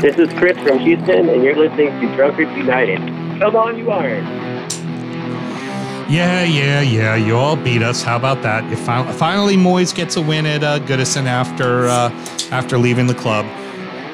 [0.00, 2.98] This is Chris from Houston, and you're listening to Drunkards United.
[3.40, 4.24] Come on, you Iron!
[6.08, 7.16] Yeah, yeah, yeah.
[7.16, 8.00] You all beat us.
[8.00, 8.62] How about that?
[8.70, 12.10] You fin- finally, Moyes gets a win at uh, Goodison after uh,
[12.52, 13.44] after leaving the club.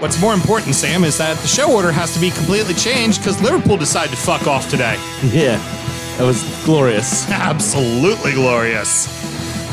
[0.01, 3.43] What's more important, Sam, is that the show order has to be completely changed because
[3.43, 4.95] Liverpool decided to fuck off today.
[5.23, 5.59] Yeah,
[6.17, 7.31] that was glorious.
[7.31, 9.07] Absolutely glorious.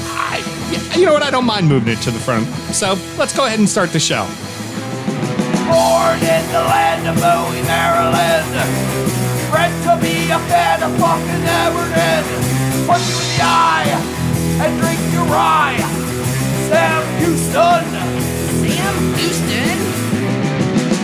[0.09, 1.23] I, you know what?
[1.23, 2.47] I don't mind moving it to the front.
[2.75, 4.27] So let's go ahead and start the show.
[5.71, 8.51] Born in the land of Bowie, Maryland.
[9.47, 12.23] Bred to be a fan of fucking Everton.
[12.87, 13.87] Punch you in the eye
[14.59, 15.79] and drink your rye.
[16.67, 17.87] Sam Houston.
[18.59, 19.79] Sam Houston?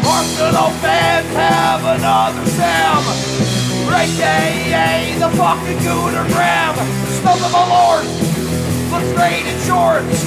[0.04, 3.38] Arsenal fans have another Sam.
[3.98, 6.76] AKA the fucking Gooner Graham.
[7.20, 8.06] Smell the Malort.
[8.92, 10.20] Looks great in shorts.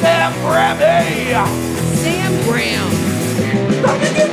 [0.00, 1.32] Sam Grammy.
[1.96, 3.11] Sam Graham.
[3.82, 4.32] Fucking United!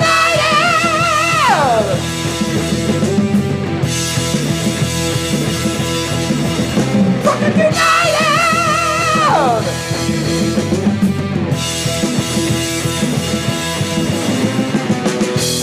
[7.23, 8.19] Fucking United!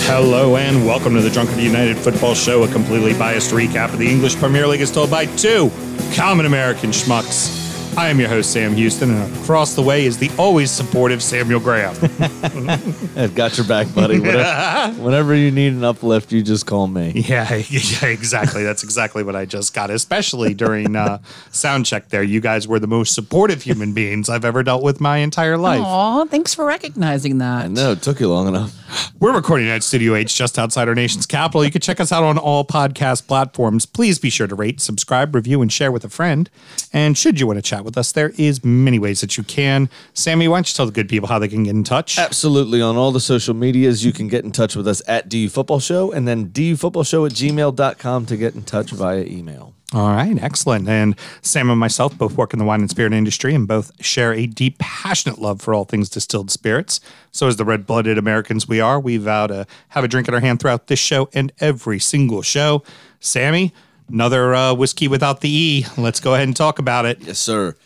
[0.03, 4.11] Hello and welcome to the Drunkard United Football Show, a completely biased recap of the
[4.11, 5.71] English Premier League as told by two
[6.17, 7.66] common American schmucks.
[7.99, 11.61] I am your host, Sam Houston, and across the way is the always supportive Samuel
[11.61, 11.95] Graham.
[13.17, 14.21] I've got your back, buddy.
[14.21, 17.13] Whatever, whenever you need an uplift, you just call me.
[17.15, 18.63] yeah, yeah, exactly.
[18.65, 22.23] That's exactly what I just got, especially during uh, sound check there.
[22.23, 25.81] You guys were the most supportive human beings I've ever dealt with my entire life.
[25.81, 27.65] Aw, thanks for recognizing that.
[27.65, 28.75] I know it took you long enough.
[29.21, 31.65] We're recording at Studio H just outside our nation's capital.
[31.65, 33.87] You can check us out on all podcast platforms.
[33.87, 36.51] Please be sure to rate, subscribe, review, and share with a friend.
[36.93, 39.89] And should you want to chat with us, there is many ways that you can.
[40.13, 42.19] Sammy, why don't you tell the good people how they can get in touch?
[42.19, 42.83] Absolutely.
[42.83, 45.81] On all the social medias, you can get in touch with us at DU Football
[45.81, 49.73] Show and then dufootballshow at gmail.com to get in touch via email.
[49.93, 50.89] All right, excellent.
[50.89, 54.33] And Sam and myself both work in the wine and spirit industry and both share
[54.33, 57.01] a deep, passionate love for all things distilled spirits.
[57.31, 60.35] So, as the red blooded Americans we are, we vow to have a drink in
[60.35, 62.83] our hand throughout this show and every single show.
[63.21, 63.73] Sammy,
[64.09, 65.87] another uh, whiskey without the E.
[65.97, 67.21] Let's go ahead and talk about it.
[67.21, 67.77] Yes, sir.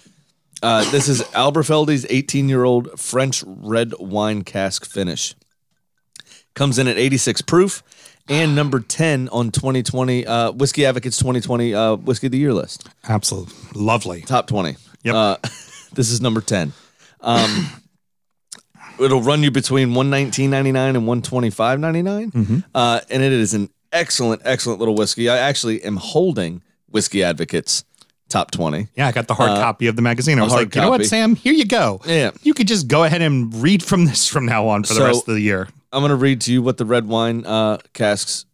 [0.63, 5.35] Uh, this is Aberfeldy's 18 year old French red wine cask finish.
[6.55, 7.83] Comes in at 86 proof
[8.29, 12.89] and number 10 on 2020 uh, Whiskey Advocates 2020 uh, Whiskey of the Year list.
[13.09, 14.21] Absolutely lovely.
[14.23, 14.77] Top 20.
[15.05, 15.15] Yep.
[15.15, 15.37] Uh,
[15.93, 16.73] this is number 10.
[17.23, 17.69] Um,
[19.01, 22.65] it'll run you between 119.99 and 125.99.
[22.75, 25.29] Uh, and it is an excellent, excellent little whiskey.
[25.29, 27.85] I actually am holding Whiskey Advocates
[28.29, 28.89] top 20.
[28.95, 30.39] Yeah, I got the hard copy of the magazine.
[30.39, 31.05] I was like, you know what.
[31.07, 31.35] Sam?
[31.35, 32.01] Here you go.
[32.07, 32.31] Yeah.
[32.43, 35.07] You could just go ahead and read from this from now on for the So-
[35.07, 35.69] rest of the year.
[35.93, 38.45] I'm going to read to you what the red wine uh, casks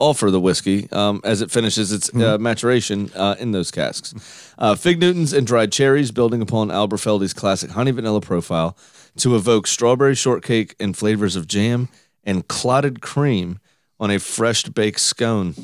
[0.00, 4.12] offer the whiskey um, as it finishes its uh, maturation uh, in those casks.
[4.58, 8.76] Uh, fig Newtons and dried cherries, building upon Aberfeldy's classic honey vanilla profile
[9.18, 11.88] to evoke strawberry shortcake and flavors of jam
[12.24, 13.60] and clotted cream
[14.00, 15.54] on a fresh baked scone.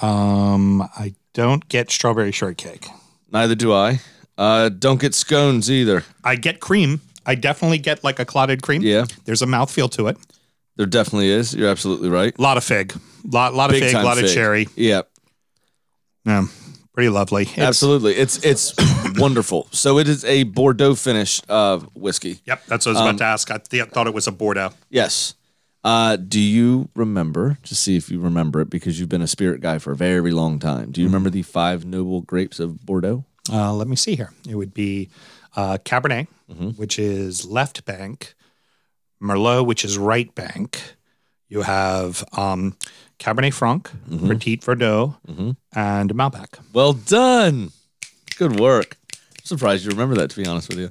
[0.00, 2.86] Um, I don't get strawberry shortcake.
[3.32, 4.00] Neither do I.
[4.36, 6.04] Uh, don't get scones either.
[6.24, 7.00] I get cream.
[7.26, 8.82] I definitely get like a clotted cream.
[8.82, 9.04] Yeah.
[9.24, 10.16] There's a mouthfeel to it.
[10.76, 11.54] There definitely is.
[11.54, 12.36] You're absolutely right.
[12.38, 12.94] A lot of fig.
[13.24, 14.68] Lot, lot of Big fig, time lot of cherry.
[14.76, 15.02] Yeah.
[16.24, 16.46] Yeah.
[16.94, 17.42] Pretty lovely.
[17.42, 18.74] It's- Absolutely, it's it's
[19.18, 19.68] wonderful.
[19.72, 22.40] So it is a Bordeaux finish uh, whiskey.
[22.44, 22.66] Yep.
[22.66, 23.50] That's what I was Um, about to ask.
[23.50, 24.70] I th- thought it was a Bordeaux.
[24.90, 25.34] Yes.
[25.84, 27.56] Uh, do you remember?
[27.64, 30.32] To see if you remember it, because you've been a spirit guy for a very
[30.32, 30.90] long time.
[30.90, 33.24] Do you remember the five noble grapes of Bordeaux?
[33.50, 34.32] Uh, let me see here.
[34.48, 35.08] It would be
[35.56, 36.70] uh, Cabernet, Mm-hmm.
[36.80, 38.34] which is left bank,
[39.22, 40.94] Merlot, which is right bank.
[41.50, 42.74] You have um,
[43.18, 44.28] Cabernet Franc, Mm-hmm.
[44.28, 45.16] Petit Verdot,
[45.74, 46.58] and Malbec.
[46.72, 47.70] Well done.
[48.36, 48.96] Good work.
[49.12, 50.30] I'm surprised you remember that.
[50.30, 50.90] To be honest with you,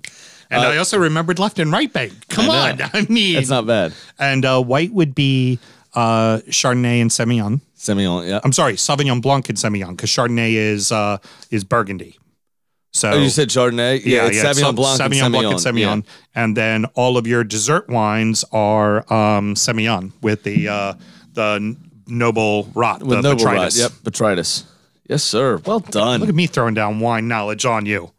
[0.49, 2.27] And I also remembered left and right bank.
[2.29, 2.81] Come Uh, I on.
[2.93, 3.93] I mean, that's not bad.
[4.19, 5.59] and uh, white would be
[5.93, 7.61] uh, Chardonnay and Semillon.
[7.77, 8.27] Semillon.
[8.27, 8.39] Yeah.
[8.43, 11.17] I'm sorry, Sauvignon Blanc and Semillon, because Chardonnay is uh,
[11.51, 12.17] is Burgundy.
[12.93, 14.03] So Oh, you said Chardonnay.
[14.05, 16.01] Yeah, it's Sauvignon Sau- Blanc and Sauvignon Blanc and Semillon.
[16.01, 16.05] Semillon,
[16.35, 20.93] and then all of your dessert wines are um, Semillon with the uh,
[21.33, 21.75] the
[22.07, 23.55] noble rot, With the noble rot.
[23.69, 23.79] botrytis.
[23.79, 23.91] Yep.
[24.03, 24.63] Botrytis.
[25.09, 25.57] Yes, sir.
[25.65, 26.19] Well done.
[26.21, 28.11] Look at me throwing down wine knowledge on you.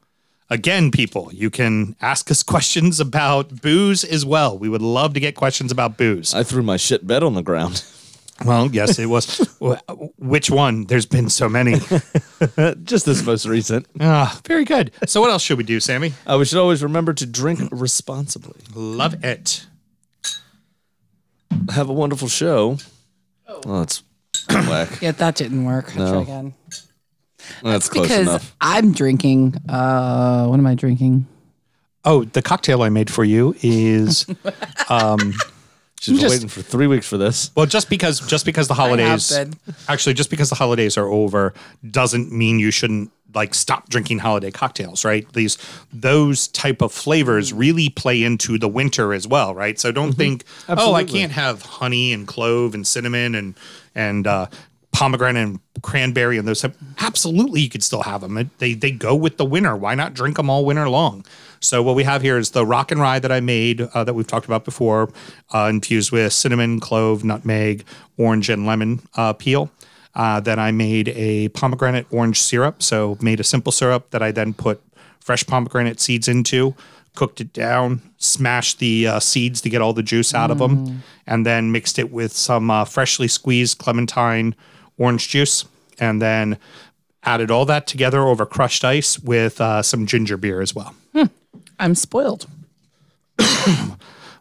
[0.51, 4.57] Again, people, you can ask us questions about booze as well.
[4.59, 6.33] We would love to get questions about booze.
[6.35, 7.85] I threw my shit bed on the ground.
[8.45, 9.39] Well, yes, it was.
[10.17, 10.85] Which one?
[10.85, 11.73] There's been so many.
[12.85, 13.89] Just this most recent.
[14.01, 14.93] Ah, very good.
[15.07, 16.13] So, what else should we do, Sammy?
[16.25, 18.61] Uh, we should always remember to drink responsibly.
[18.77, 19.67] Love it.
[21.71, 22.79] have a wonderful show.
[23.49, 24.05] Oh, that's
[24.51, 25.03] whack.
[25.03, 25.97] Yeah, that didn't work.
[25.97, 26.13] I'll No.
[26.13, 26.55] try again.
[27.63, 28.57] That's close because enough.
[28.61, 29.55] I'm drinking.
[29.69, 31.27] Uh, what am I drinking?
[32.05, 34.27] Oh, the cocktail I made for you is
[34.89, 35.35] Um,
[36.01, 37.51] She's been just- waiting for three weeks for this.
[37.57, 39.33] well, just because just because the holidays
[39.89, 41.53] actually just because the holidays are over
[41.91, 45.31] doesn't mean you shouldn't like stop drinking holiday cocktails, right?
[45.35, 45.59] These
[45.93, 49.79] those type of flavors really play into the winter as well, right?
[49.79, 53.55] So don't think, oh, I can't have honey and clove and cinnamon and
[53.95, 54.47] and uh,
[54.93, 56.65] pomegranate and cranberry and those.
[56.99, 58.51] Absolutely, you could still have them.
[58.59, 59.77] They they go with the winter.
[59.77, 61.25] Why not drink them all winter long?
[61.61, 64.15] So what we have here is the rock and rye that I made uh, that
[64.15, 65.11] we've talked about before,
[65.53, 67.85] uh, infused with cinnamon, clove, nutmeg,
[68.17, 69.71] orange, and lemon uh, peel.
[70.15, 72.83] Uh, then I made a pomegranate orange syrup.
[72.83, 74.83] So made a simple syrup that I then put
[75.21, 76.75] fresh pomegranate seeds into,
[77.15, 81.03] cooked it down, smashed the uh, seeds to get all the juice out of them,
[81.27, 84.55] and then mixed it with some uh, freshly squeezed clementine
[84.99, 85.65] orange juice,
[85.99, 86.59] and then
[87.25, 90.95] added all that together over crushed ice with uh, some ginger beer as well.
[91.81, 92.47] I'm spoiled.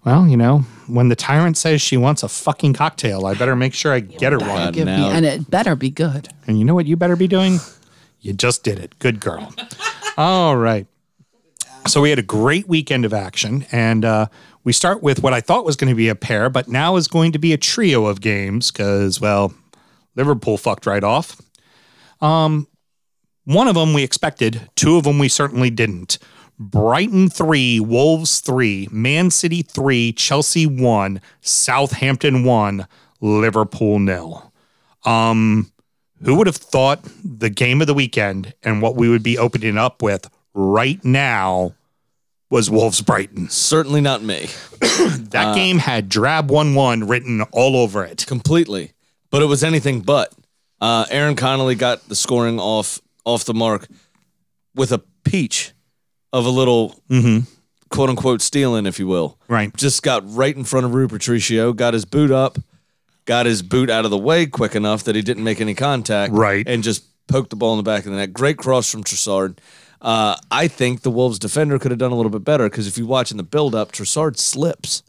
[0.05, 3.73] Well, you know, when the tyrant says she wants a fucking cocktail, I better make
[3.73, 4.71] sure I get her one.
[4.71, 6.29] Give me, now- and it better be good.
[6.45, 7.59] And you know what you better be doing?
[8.21, 8.97] You just did it.
[8.99, 9.53] Good girl.
[10.17, 10.87] All right.
[11.87, 14.27] So we had a great weekend of action, and uh,
[14.63, 17.09] we start with what I thought was going to be a pair, but now is
[17.09, 19.53] going to be a trio of games because, well,
[20.17, 21.39] Liverpool fucked right off.
[22.19, 22.67] Um,
[23.45, 26.17] one of them we expected, two of them we certainly didn't.
[26.59, 32.87] Brighton three, Wolves three, Man City three, Chelsea one, Southampton one,
[33.21, 34.51] Liverpool nil.
[35.05, 35.71] Um,
[36.23, 39.77] who would have thought the game of the weekend and what we would be opening
[39.77, 41.75] up with right now
[42.49, 43.49] was Wolves Brighton?
[43.49, 44.47] Certainly not me.
[44.79, 48.25] That game had drab 1 1 written all over it.
[48.25, 48.93] completely.
[49.29, 50.33] But it was anything but.
[50.79, 53.87] Uh, Aaron Connolly got the scoring off off the mark
[54.75, 55.73] with a peach
[56.31, 56.95] of a little
[57.89, 59.37] quote unquote stealing, if you will.
[59.47, 59.75] Right.
[59.75, 62.57] Just got right in front of Rui Patricio, got his boot up,
[63.25, 66.33] got his boot out of the way quick enough that he didn't make any contact.
[66.33, 66.67] Right.
[66.67, 68.33] And just poked the ball in the back of the net.
[68.33, 69.57] Great cross from Trossard.
[70.01, 72.97] Uh, I think the Wolves defender could have done a little bit better because if
[72.97, 75.01] you watch in the build up, Trossard slips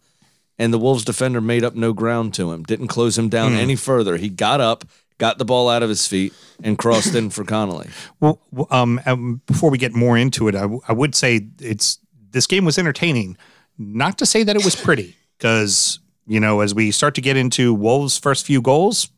[0.59, 3.77] and the Wolves defender made up no ground to him, didn't close him down any
[3.77, 4.17] further.
[4.17, 4.85] He got up,
[5.19, 6.33] got the ball out of his feet,
[6.63, 7.89] and crossed in for Connolly.
[8.21, 8.41] Well,
[8.71, 11.99] um, um, before we get more into it, I, w- I would say it's
[12.31, 13.37] this game was entertaining.
[13.79, 17.37] Not to say that it was pretty, because you know, as we start to get
[17.37, 19.09] into Wolves' first few goals,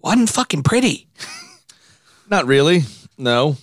[0.00, 1.06] wasn't fucking pretty.
[2.28, 2.82] Not really.
[3.16, 3.56] No.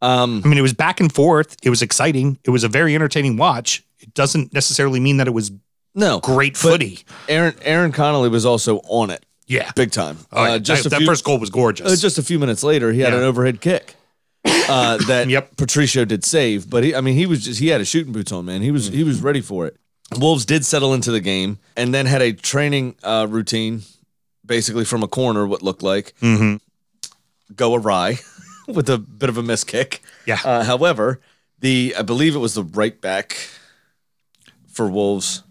[0.00, 1.56] Um, I mean, it was back and forth.
[1.62, 2.38] It was exciting.
[2.44, 3.84] It was a very entertaining watch.
[4.00, 5.50] It doesn't necessarily mean that it was
[5.94, 6.20] no.
[6.20, 7.00] great footy.
[7.28, 10.18] Aaron Aaron Connolly was also on it Yeah, big time.
[10.32, 10.58] Oh, yeah.
[10.58, 11.86] just that, that few, first goal was gorgeous.
[11.86, 13.18] uh, just a few minutes later, he had Yeah.
[13.20, 13.94] an overhead kick.
[14.44, 15.56] Uh, that Yep.
[15.56, 18.32] Patricio did save, but he, I mean, he was just he had a shooting boots
[18.32, 18.62] on, man.
[18.62, 19.76] He was he was ready for it.
[20.18, 23.82] Wolves did settle into the game and then had a training uh, routine,
[24.44, 26.60] basically from a corner, what looked like Mhm.
[27.56, 28.18] go awry
[28.68, 30.02] with a bit of a miss kick.
[30.26, 30.38] Yeah.
[30.44, 31.20] Uh, however,
[31.60, 33.36] the I believe it was the right back
[34.70, 35.42] for Wolves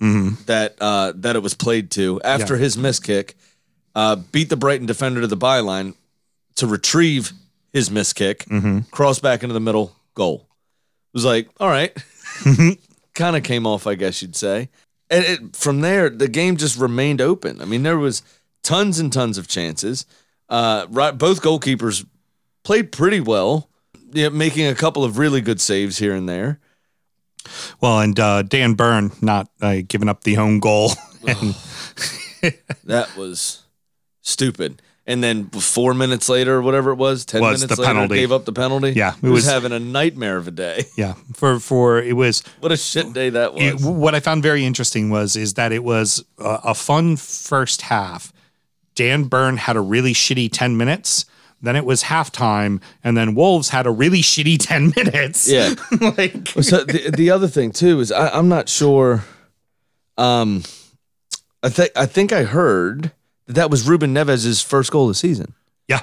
[0.00, 2.60] that uh, that it was played to after Yeah.
[2.62, 3.36] his miss kick,
[3.94, 5.94] uh, beat the Brighton defender to the byline
[6.56, 7.32] to retrieve
[7.72, 8.46] his miss kick,
[8.90, 10.46] cross back into the middle, goal.
[11.12, 11.96] It was like, all right,
[13.14, 14.68] kind of came off, I guess you'd say.
[15.10, 17.60] And it, from there, the game just remained open.
[17.60, 18.22] I mean, there was
[18.62, 20.04] tons and tons of chances.
[20.48, 22.04] Uh, right, both goalkeepers
[22.62, 23.68] played pretty well,
[24.12, 26.58] yeah, making a couple of really good saves here and there.
[27.80, 30.92] Well, and uh, Dan Burn not uh, giving up the own goal.
[31.26, 31.54] and
[32.84, 33.62] That was
[34.22, 34.82] stupid.
[35.06, 38.14] And then four minutes later, or whatever it was, ten Was minutes the later, penalty.
[38.16, 38.90] gave up the penalty.
[38.92, 40.84] Yeah, it he was, was- having a nightmare of a day.
[40.98, 43.62] yeah, for for it was What a shit day that was.
[43.62, 47.82] it, what I found very interesting was is that it was a, a fun first
[47.82, 48.34] half.
[48.94, 51.24] Dan Burn had a really shitty ten minutes.
[51.60, 55.48] Then it was halftime, and then Wolves had a really shitty ten minutes.
[55.48, 55.74] Yeah.
[56.00, 59.24] like so the, the other thing too is I, I'm not sure.
[60.16, 60.62] Um,
[61.62, 63.12] I think I think I heard
[63.46, 65.54] that that was Ruben Neves' first goal of the season,
[65.88, 66.02] yeah,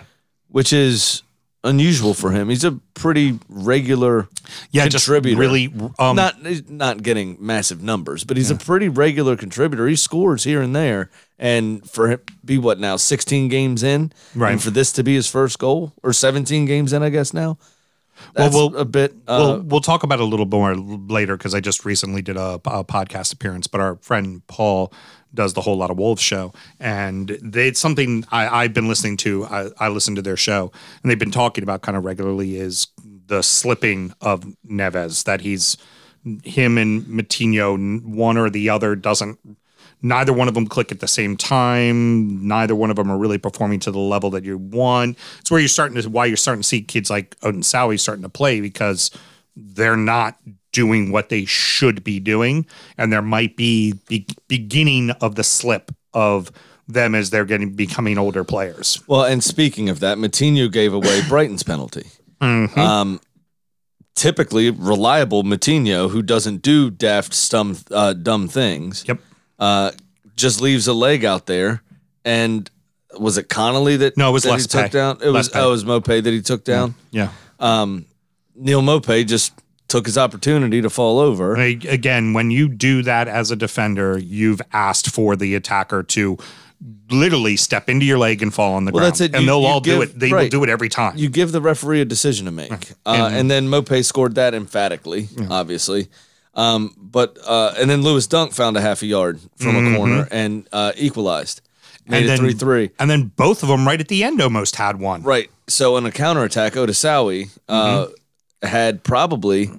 [0.49, 1.23] which is
[1.65, 2.47] unusual for him.
[2.49, 4.27] He's a pretty regular
[4.71, 5.39] yeah, just contributor.
[5.39, 9.87] really um, not he's not getting massive numbers, but he's a pretty regular contributor.
[9.87, 14.53] He scores here and there, and for him be what now, 16 games in, Right.
[14.53, 17.57] And for this to be his first goal, or 17 games in, I guess now.
[18.33, 19.13] That's we'll- a bit.
[19.27, 22.37] Uh, we'll we'll talk about it a little more later because I just recently did
[22.37, 23.67] a, a podcast appearance.
[23.67, 24.93] But our friend Paul
[25.35, 29.17] does the whole lot of wolves show, and they, it's something I, I've been listening
[29.17, 29.45] to.
[29.45, 30.71] I, I listen to their show,
[31.03, 32.87] and they've been talking about kind of regularly is
[33.27, 35.77] the slipping of Neves that he's
[36.43, 39.37] him and Moutinho one or the other doesn't
[40.01, 42.47] neither one of them click at the same time.
[42.47, 45.17] Neither one of them are really performing to the level that you want.
[45.39, 48.29] It's where you're starting to why you're starting to see kids like Otasowie starting to
[48.29, 49.11] play because
[49.55, 50.37] they're not
[50.75, 52.65] doing what they should be doing,
[52.97, 56.51] and there might be be beginning of the slip of
[56.87, 59.01] them as they're getting becoming older players.
[59.07, 62.07] well, and speaking of that, Moutinho gave away Brighton's penalty.
[62.41, 62.79] Mm-hmm.
[62.79, 63.19] Um,
[64.15, 69.03] typically reliable Moutinho, who doesn't do daft, stum, uh, dumb things.
[69.07, 69.19] Yep.
[69.59, 69.91] uh,
[70.35, 71.81] just leaves a leg out there.
[72.25, 72.69] And
[73.17, 74.83] was it Connolly that No, it was that he Lespe.
[74.83, 75.19] took down?
[75.23, 76.95] It was oh, it was Maupay that he took down.
[77.11, 77.29] Yeah.
[78.55, 79.53] Neal Maupay just
[79.87, 81.57] took his opportunity to fall over.
[81.57, 86.37] I- Again, when you do that as a defender, you've asked for the attacker to
[87.09, 89.13] literally step into your leg and fall on the Well, ground.
[89.13, 89.33] that's it.
[89.33, 90.19] And You- they'll you all do it.
[90.19, 91.13] They will do it every time.
[91.17, 92.71] You give the referee a decision to make,
[93.05, 96.07] uh, and then Maupay scored that emphatically, obviously.
[96.55, 100.27] Um, but uh, and then Lewis Dunk found a half a yard from a corner
[100.31, 101.61] and uh, equalized,
[102.07, 102.21] made Mm-hmm.
[102.21, 102.89] and then three three.
[102.99, 105.21] And then both of them right at the end almost had one.
[105.23, 105.49] Right.
[105.67, 108.13] So in a counterattack, Otasowie uh, Mm-hmm.
[108.65, 109.69] Had probably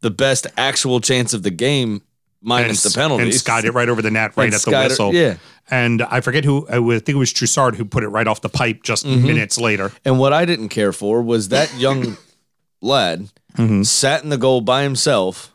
[0.00, 2.02] the best actual chance of the game And,
[2.42, 3.24] minus the penalty.
[3.24, 5.14] and skied it right over the net, right And at the skied it- whistle.
[5.14, 5.36] yeah.
[5.72, 6.66] And I forget who.
[6.68, 9.24] I think it was Trossard who put it right off the pipe just Mm-hmm.
[9.26, 9.92] minutes later.
[10.04, 12.16] And what I didn't care for was that young
[12.82, 13.28] lad
[13.58, 13.82] Mm-hmm.
[13.82, 15.52] sat in the goal by himself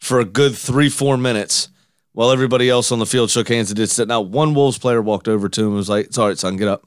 [0.00, 1.68] for a good three, four minutes
[2.12, 4.08] while everybody else on the field shook hands and did sit.
[4.08, 6.56] Now, one Wolves player walked over to him and was like, It's all right, son,
[6.56, 6.82] get up.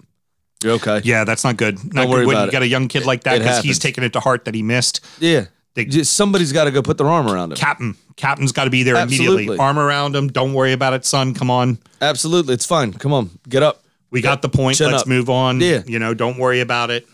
[0.64, 1.02] You're okay.
[1.04, 1.94] Yeah, that's not good.
[1.94, 2.52] Not worry good when about you it.
[2.52, 4.62] got a young kid like that It because he's taking it to heart that he
[4.64, 5.00] missed.
[5.20, 5.46] Yeah.
[5.76, 7.58] They- Just- somebody's got to go put their arm around him.
[7.58, 9.44] Captain, captain's got to be there immediately.
[9.44, 9.58] Absolutely.
[9.58, 10.28] Arm around him.
[10.28, 11.34] Don't worry about it, son.
[11.34, 11.78] Come on.
[12.02, 12.54] Absolutely.
[12.56, 12.92] It's fine.
[12.92, 13.84] Come on, get up.
[14.12, 14.78] We got the point.
[14.78, 15.08] Chin Let's up.
[15.08, 15.62] move on.
[15.62, 15.84] Yeah.
[15.86, 17.08] You know, don't worry about it.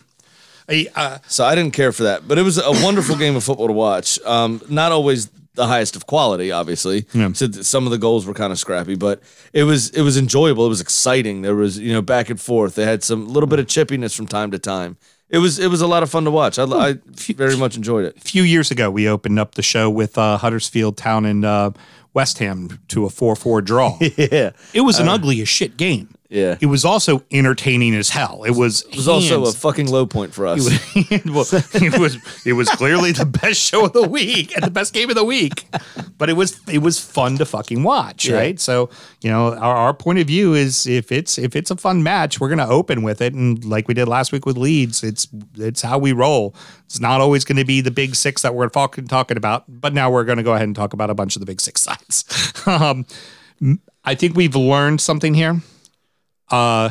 [0.68, 3.44] I, uh, So I didn't care for that, but it was a wonderful game of
[3.44, 4.18] football to watch.
[4.24, 7.06] Um, not always the highest of quality, obviously.
[7.12, 7.32] Yeah.
[7.32, 9.20] So some of the goals were kind of scrappy, but
[9.52, 10.64] it was it was enjoyable.
[10.66, 11.42] It was exciting.
[11.42, 12.76] There was you know back and forth.
[12.76, 14.96] They had some little bit of chippiness from time to time.
[15.28, 16.56] It was it was a lot of fun to watch.
[16.58, 16.94] I, I
[17.34, 18.16] very much enjoyed it.
[18.16, 21.72] a few years ago, we opened up the show with uh, Huddersfield Town and uh,
[22.14, 23.98] West Ham to a 4 4 draw.
[24.00, 26.14] Yeah, It was an ugly as shit game.
[26.28, 26.56] Yeah.
[26.60, 28.44] It was also entertaining as hell.
[28.44, 30.64] It was, It was also a fucking low point for us.
[30.64, 30.72] well,
[31.74, 35.08] it was it was clearly the best show of the week and the best game
[35.08, 35.66] of the week.
[36.18, 38.58] But it was it was fun to fucking watch, right?
[38.58, 38.90] So
[39.20, 42.40] you know, our, our point of view is if it's if it's a fun match,
[42.40, 45.82] we're gonna open with it, and like we did last week with Leeds, it's it's
[45.82, 46.54] how we roll.
[46.86, 49.92] It's not always going to be the big six that we're talking talking about, but
[49.92, 51.82] now we're going to go ahead and talk about a bunch of the big six
[51.82, 52.24] sides.
[52.66, 53.06] um,
[54.04, 55.60] I think we've learned something here.
[56.50, 56.90] Uh,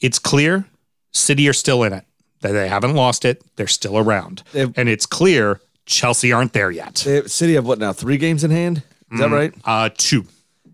[0.00, 0.66] it's clear
[1.12, 2.04] City are still in it.
[2.40, 3.42] That they haven't lost it.
[3.56, 4.42] They're still around.
[4.52, 6.96] They've- and it's clear Chelsea aren't there yet.
[7.04, 7.92] They City have what now?
[7.92, 8.82] Three games in hand.
[9.12, 9.54] Is that right?
[9.64, 10.26] Uh, two.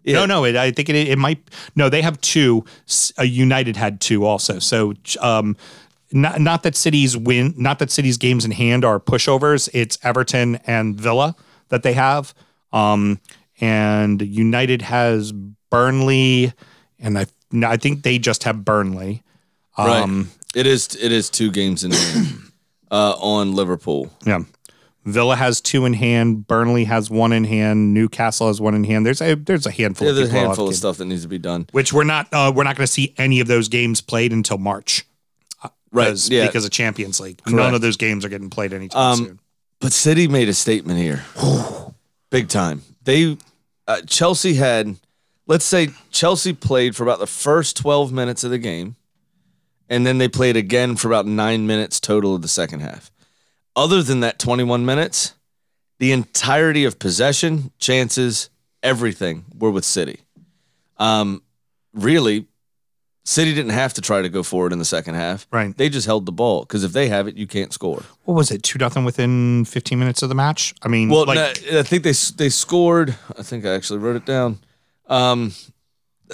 [0.03, 0.15] Yeah.
[0.21, 0.45] No, no.
[0.45, 1.39] It, I think it, it might.
[1.77, 2.65] No, they have two.
[3.19, 4.59] Uh, United had two also.
[4.59, 5.57] So, um,
[6.11, 9.69] not not that City's win, not that City's games in hand are pushovers.
[9.75, 11.37] It's Everton and Villa
[11.69, 12.33] that they have.
[12.73, 13.21] Um,
[13.61, 15.33] and United has
[15.71, 16.53] Burnley,
[16.99, 19.23] and I I think they just have Burnley.
[19.77, 20.27] Um, right.
[20.55, 20.97] It is.
[21.01, 22.29] It is two games in hand
[22.91, 24.11] uh, on Liverpool.
[24.27, 24.41] Yeah.
[25.07, 26.47] Villa has two in hand.
[26.47, 27.95] Burnley has one in hand.
[27.95, 29.07] Newcastle has one in hand.
[29.07, 30.07] There's a there's a handful.
[30.07, 31.67] Yeah, of there's a handful of stuff that needs to be done.
[31.73, 34.59] which we're not uh, we're not going to see any of those games played until
[34.59, 35.07] March.
[35.93, 36.05] Right.
[36.05, 36.47] Because, Yeah.
[36.47, 37.41] because of Champions League.
[37.49, 39.41] None of those games are getting played anytime Um, soon.
[39.81, 41.25] But City made a statement here,
[42.31, 42.83] big time.
[43.03, 43.39] They
[43.89, 44.97] uh, Chelsea had,
[45.51, 48.97] let's say Chelsea played for about the first twelve minutes of the game,
[49.91, 53.11] and then they played again for about nine minutes total of the second half.
[53.77, 55.35] Other than that twenty-one minutes,
[55.99, 58.49] the entirety of possession, chances,
[58.83, 60.21] everything were with City.
[60.97, 61.43] Um,
[61.93, 62.47] really,
[63.25, 65.47] City didn't have to try to go forward in the second half.
[65.51, 65.77] Right.
[65.77, 68.03] They just held the ball because if they have it, you can't score.
[68.25, 68.63] What was it?
[68.63, 70.75] Two nothing within 15 minutes of the match.
[70.83, 73.17] I mean, Well, like no, I think they they scored.
[73.37, 74.59] I think I actually wrote it down.
[75.11, 75.53] Um,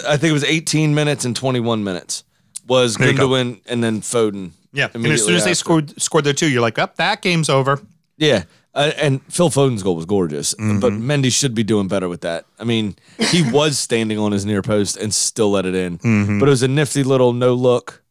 [0.07, 2.23] I think it was 18 minutes and 21 minutes
[2.69, 3.13] was There.
[3.13, 4.51] Gundogan and then Foden.
[4.73, 4.89] yeah.
[4.95, 7.81] And as soon as they scored scored their two, you're like, up, that game's over.
[8.19, 8.45] Yeah.
[8.75, 10.81] Uh, and Phil Foden's goal was gorgeous, Mm-hmm.
[10.81, 12.45] but Mendy should be doing better with that.
[12.59, 12.95] I mean,
[13.31, 16.39] he was standing on his near post and still let it in, Mm-hmm.
[16.41, 18.03] but it was a nifty little no look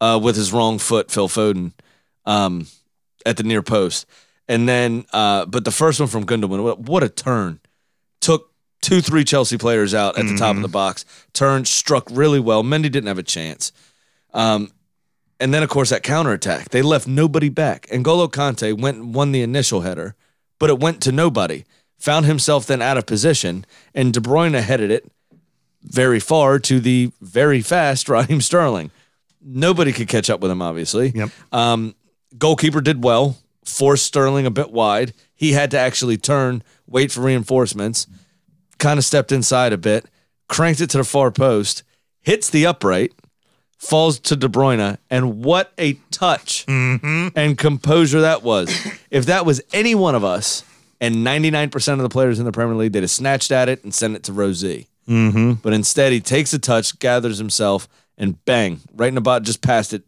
[0.00, 1.72] uh, with his wrong foot, Phil Foden.
[2.26, 2.66] Um,
[3.24, 4.06] at the near post.
[4.48, 7.60] And then, uh, but the first one from Gundogan, what, what a turn.
[8.20, 11.04] Took two, three Chelsea players out at the top of the box.
[11.32, 12.62] Turned, struck really well.
[12.62, 13.72] Mendy didn't have a chance.
[14.32, 14.72] Um,
[15.40, 16.70] and then, of course, that counterattack.
[16.70, 17.86] They left nobody back.
[17.90, 20.14] And Golo Kante went and won the initial header,
[20.58, 21.64] but it went to nobody.
[21.98, 25.10] Found himself then out of position, and De Bruyne headed it
[25.82, 28.90] very far to the very fast Raheem Sterling.
[29.40, 31.10] Nobody could catch up with him, obviously.
[31.10, 31.30] Yep.
[31.52, 31.94] Um,
[32.36, 35.12] goalkeeper did well, forced Sterling a bit wide.
[35.34, 38.06] He had to actually turn, wait for reinforcements,
[38.78, 40.06] kind of stepped inside a bit,
[40.48, 41.82] cranked it to the far post,
[42.20, 43.12] hits the upright,
[43.78, 48.68] falls to De Bruyne, and what a touch and composure that was.
[49.10, 50.64] if that was any one of us,
[51.00, 53.94] and 99% of the players in the Premier League, they'd have snatched at it and
[53.94, 54.86] sent it to Row Z.
[55.08, 55.52] Mm-hmm.
[55.62, 59.62] But instead, he takes a touch, gathers himself, and bang, right in the bottom, just
[59.62, 60.02] passed it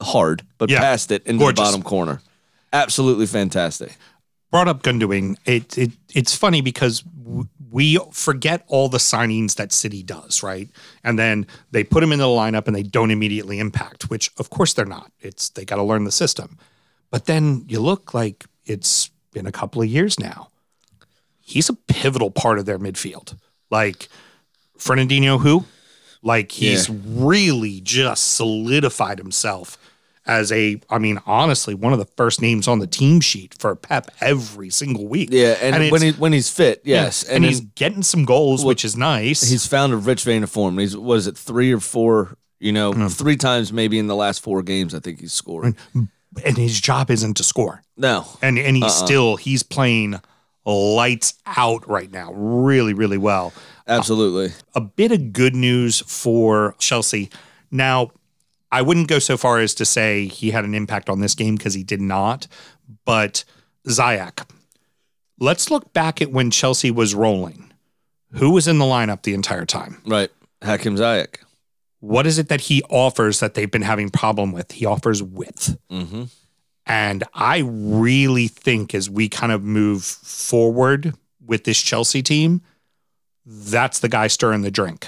[0.00, 0.80] hard, but Yeah.
[0.80, 1.58] passed it into Gorgeous.
[1.58, 2.20] the bottom corner.
[2.72, 3.96] Absolutely fantastic.
[4.52, 5.36] Brought up Gundogan.
[5.44, 10.68] It, it it's funny because w- we forget all the signings that City does, right?
[11.02, 14.50] And then they put him in the lineup and they don't immediately impact, which of
[14.50, 15.10] course they're not.
[15.20, 16.58] It's they got to learn the system.
[17.10, 20.50] But then you look like it's been a couple of years now.
[21.40, 23.36] He's a pivotal part of their midfield.
[23.70, 24.08] Like
[24.78, 25.64] Fernandinho, who,
[26.22, 29.78] like he's really just solidified himself
[30.26, 33.74] as a, I mean, honestly, one of the first names on the team sheet for
[33.74, 35.30] Pep every single week.
[35.32, 38.64] Yeah, and, it's- when he when he's fit, yes, and, he's then getting some goals,
[38.64, 39.42] which is nice.
[39.48, 40.78] he's found a rich vein of form.
[40.78, 42.36] He's what is it, three or four?
[42.60, 43.08] You know, Hmm.
[43.08, 44.94] three times maybe in the last four games.
[44.94, 45.74] I think he's scored.
[46.44, 47.82] and his job isn't to score.
[47.96, 49.06] No, And and he's Uh-uh.
[49.06, 50.20] still he's playing
[50.64, 53.52] lights out right now, really, really well.
[53.88, 54.52] absolutely.
[54.76, 57.28] a bit of good news for Chelsea.
[57.70, 58.12] Now,
[58.72, 61.56] I wouldn't go so far as to say he had an impact on this game
[61.56, 62.46] because he did not,
[63.04, 63.44] but
[63.86, 64.48] Ziyech.
[65.38, 67.72] Let's look back at when Chelsea was rolling.
[68.34, 70.00] Who was in the lineup the entire time?
[70.06, 70.30] Right,
[70.62, 71.36] Hakim Ziyech.
[72.00, 74.72] What is it that he offers that they've been having problem with?
[74.72, 75.76] He offers width.
[75.90, 76.24] Mm-hmm.
[76.86, 82.62] And I really think as we kind of move forward with this Chelsea team,
[83.46, 85.06] that's the guy stirring the drink.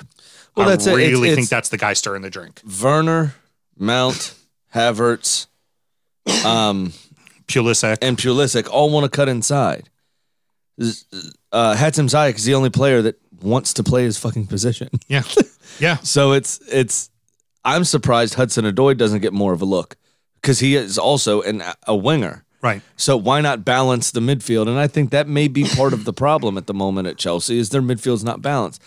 [0.57, 0.91] Well, I that's it.
[0.95, 2.61] It's- really it's- think that's the guy stirring the drink.
[2.83, 3.35] Werner,
[3.79, 4.35] Mount,
[4.75, 5.47] Havertz,
[6.45, 6.93] um,
[7.47, 7.99] Pulisic.
[8.03, 9.89] and Pulisic all want to cut inside.
[11.53, 14.89] Uh, Hakim Ziyech is the only player that wants to play his fucking position.
[15.09, 15.23] Yeah.
[15.79, 15.97] Yeah.
[15.99, 17.11] So it's it's.
[17.65, 19.97] I'm surprised Hudson Odoi doesn't get more of a look
[20.41, 22.45] because he is also an, a winger.
[22.63, 22.81] Right.
[22.97, 24.69] So why not balance the midfield?
[24.69, 27.59] And I think that may be part of the problem at the moment at Chelsea
[27.59, 28.83] is their midfield's not balanced.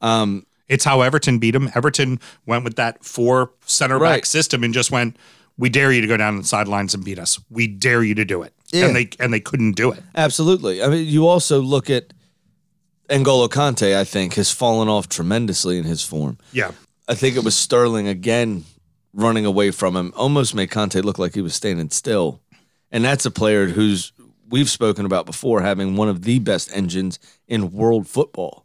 [0.00, 1.70] Um, It's how Everton beat him.
[1.74, 4.26] Everton went with that four center back Right.
[4.26, 5.16] system and just went,
[5.58, 7.38] we dare you to go down the sidelines and beat us.
[7.50, 8.54] We dare you to do it.
[8.72, 8.86] Yeah.
[8.86, 10.02] And they and they couldn't do it.
[10.14, 10.82] Absolutely.
[10.82, 12.12] I mean, you also look at
[13.08, 13.96] N'Golo Kante.
[13.96, 16.38] I think has fallen off tremendously in his form.
[16.52, 16.70] Yeah.
[17.08, 18.64] I think it was Sterling again
[19.12, 22.40] running away from him, almost made Kante look like he was standing still.
[22.92, 24.12] And that's a player who's
[24.48, 28.64] we've spoken about before having one of the best engines in world football.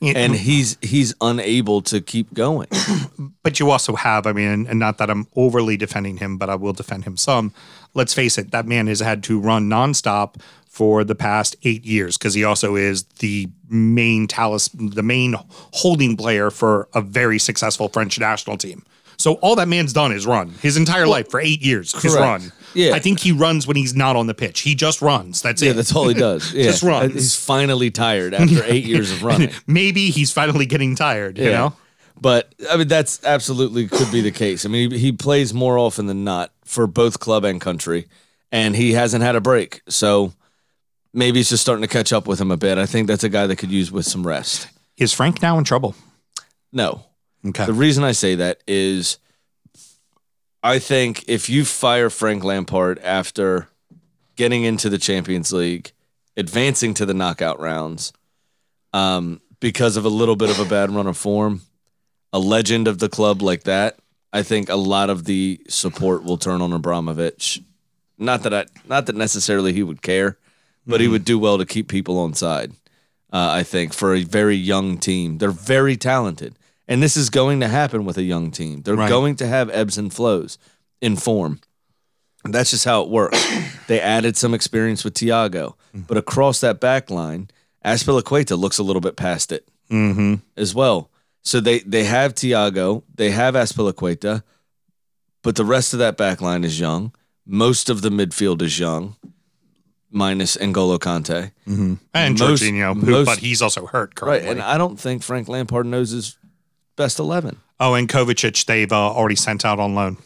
[0.00, 2.68] And he's he's unable to keep going.
[3.42, 6.54] but you also have, I mean, and, not that I'm overly defending him, but I
[6.54, 7.52] will defend him some.
[7.94, 12.18] Let's face it, that man has had to run nonstop for the past eight years
[12.18, 17.88] because he also is the main talus, the main holding player for a very successful
[17.88, 18.84] French national team.
[19.16, 21.92] So all that man's done is run his entire life for eight years.
[21.92, 22.16] Correct.
[22.16, 22.52] run.
[22.74, 22.94] Yeah.
[22.94, 24.60] I think he runs when he's not on the pitch.
[24.60, 25.40] He just runs.
[25.42, 25.66] That's it.
[25.66, 25.74] Yeah, it.
[25.74, 26.52] that's all he does.
[26.54, 26.64] Yeah.
[26.64, 27.14] Just runs.
[27.14, 29.50] He's finally tired after eight years of running.
[29.66, 31.38] Maybe he's finally getting tired.
[31.38, 31.76] You know.
[32.20, 34.64] But I mean, that's absolutely could be the case.
[34.64, 38.06] I mean, he, he plays more often than not for both club and country,
[38.52, 39.82] and he hasn't had a break.
[39.88, 40.32] So
[41.12, 42.78] maybe it's just starting to catch up with him a bit.
[42.78, 44.68] I think that's a guy that could use with some rest.
[44.96, 45.94] Is Frank now in trouble?
[46.72, 47.04] No.
[47.46, 47.66] Okay.
[47.66, 49.18] The reason I say that is
[50.62, 53.68] I think if you fire Frank Lampard after
[54.36, 55.92] getting into the Champions League,
[56.36, 58.12] advancing to the knockout rounds,
[58.92, 61.62] um, because of a little bit of a bad run of form,
[62.32, 63.98] a legend of the club like that,
[64.32, 67.60] I think a lot of the support will turn on Abramovich.
[68.18, 70.38] Not that I, not that necessarily he would care,
[70.86, 72.72] but he would do well to keep people on side.
[73.32, 76.56] Uh, I think for a very young team, they're very talented,
[76.88, 78.82] and this is going to happen with a young team.
[78.82, 79.08] They're Right.
[79.08, 80.58] going to have ebbs and flows
[81.00, 81.60] in form.
[82.44, 83.42] That's just how it works.
[83.86, 87.48] they added some experience with Thiago, but across that back line,
[87.84, 90.34] Azpilicueta looks a little bit past it Mm-hmm.
[90.56, 91.10] as well.
[91.42, 94.42] So they they have Thiago, they have Azpilicueta,
[95.42, 97.14] but the rest of that back line is young.
[97.46, 99.16] Most of the midfield is young,
[100.10, 101.50] minus N'Golo Kante.
[101.66, 104.48] and Most- Jorginho, who, most- but he's also hurt Right, currently.
[104.50, 106.36] and I don't think Frank Lampard knows his
[106.96, 107.60] best eleven.
[107.80, 110.16] oh, and Kovacic, they've uh, already sent out on loan.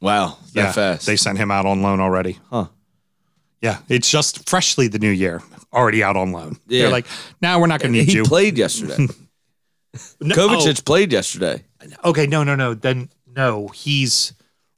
[0.00, 1.06] Wow, that yeah, fast.
[1.06, 2.38] they sent him out on loan already.
[2.50, 2.66] Huh.
[3.62, 6.58] Yeah, it's just freshly the new year, already out on loan.
[6.68, 6.82] Yeah.
[6.82, 7.06] They're like,
[7.40, 8.22] now we're not going to need he you.
[8.22, 9.08] He played yesterday.
[10.20, 11.64] No- Kovacic played yesterday.
[12.04, 12.74] oh, okay, no, no, no.
[12.74, 14.34] Then no, he's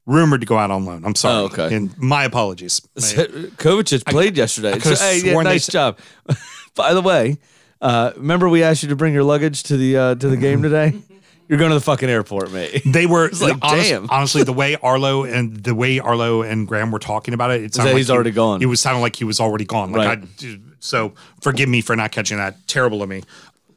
[0.07, 1.05] rumored to go out on loan.
[1.05, 1.43] I'm sorry.
[1.43, 1.75] Oh, okay.
[1.75, 2.81] And my apologies.
[2.97, 4.75] Kovacic played yesterday.
[4.75, 5.99] I So, hey, yeah, sworn they nice job.
[6.77, 7.39] By the way,
[7.81, 10.63] uh, remember we asked you to bring your luggage to the uh, to the game
[10.63, 10.95] today?
[11.49, 12.83] You're going to the fucking airport, mate.
[12.85, 14.11] They were like, honest- damn.
[14.11, 17.75] honestly, the way Arlo and the way Arlo and Graham were talking about it, it
[17.75, 18.61] sounded that like he's he- already gone.
[18.63, 19.93] It was sounding like he was already gone.
[19.93, 20.29] Like Right.
[20.43, 22.67] I, so forgive me for not catching that.
[22.69, 23.23] Terrible of me.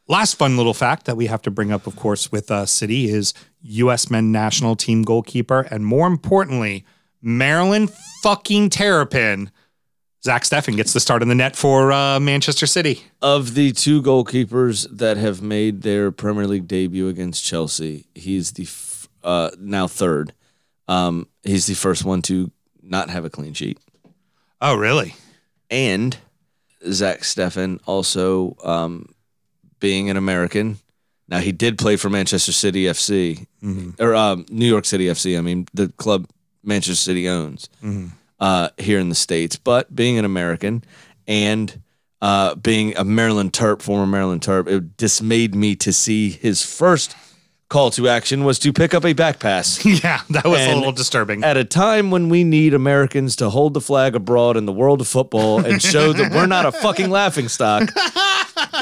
[0.09, 3.09] Last fun little fact that we have to bring up, of course, with uh, City
[3.09, 4.09] is U.S.
[4.09, 6.83] men national team goalkeeper, and more importantly,
[7.21, 7.89] Maryland
[8.21, 9.49] fucking Terrapin.
[10.23, 13.03] Zach Steffen gets the start in the net for uh, Manchester City.
[13.21, 18.63] Of the two goalkeepers that have made their Premier League debut against Chelsea, he's the
[18.63, 20.34] f- uh, now third.
[20.88, 22.51] Um, he's the first one to
[22.84, 23.79] not have a clean sheet.
[24.62, 25.15] Oh, really?
[25.71, 26.17] and
[26.91, 29.13] Zach Steffen also um,
[29.79, 30.79] being an American.
[31.27, 33.45] Now he did play for Manchester City FC
[33.99, 35.38] or um, New York City FC.
[35.38, 36.27] I mean the club
[36.63, 37.69] Manchester City owns
[38.41, 40.84] uh, here in the states, but being an American
[41.27, 41.82] and
[42.21, 47.15] uh, being a Maryland Terp, former Maryland Terp, it dismayed me to see his first
[47.69, 49.84] call to action was to pick up a back pass.
[50.04, 51.43] Yeah, that was a little disturbing.
[51.43, 54.99] At a time when we need Americans to hold the flag abroad in the world
[55.01, 57.89] of football and show that we're not a fucking laughing stock,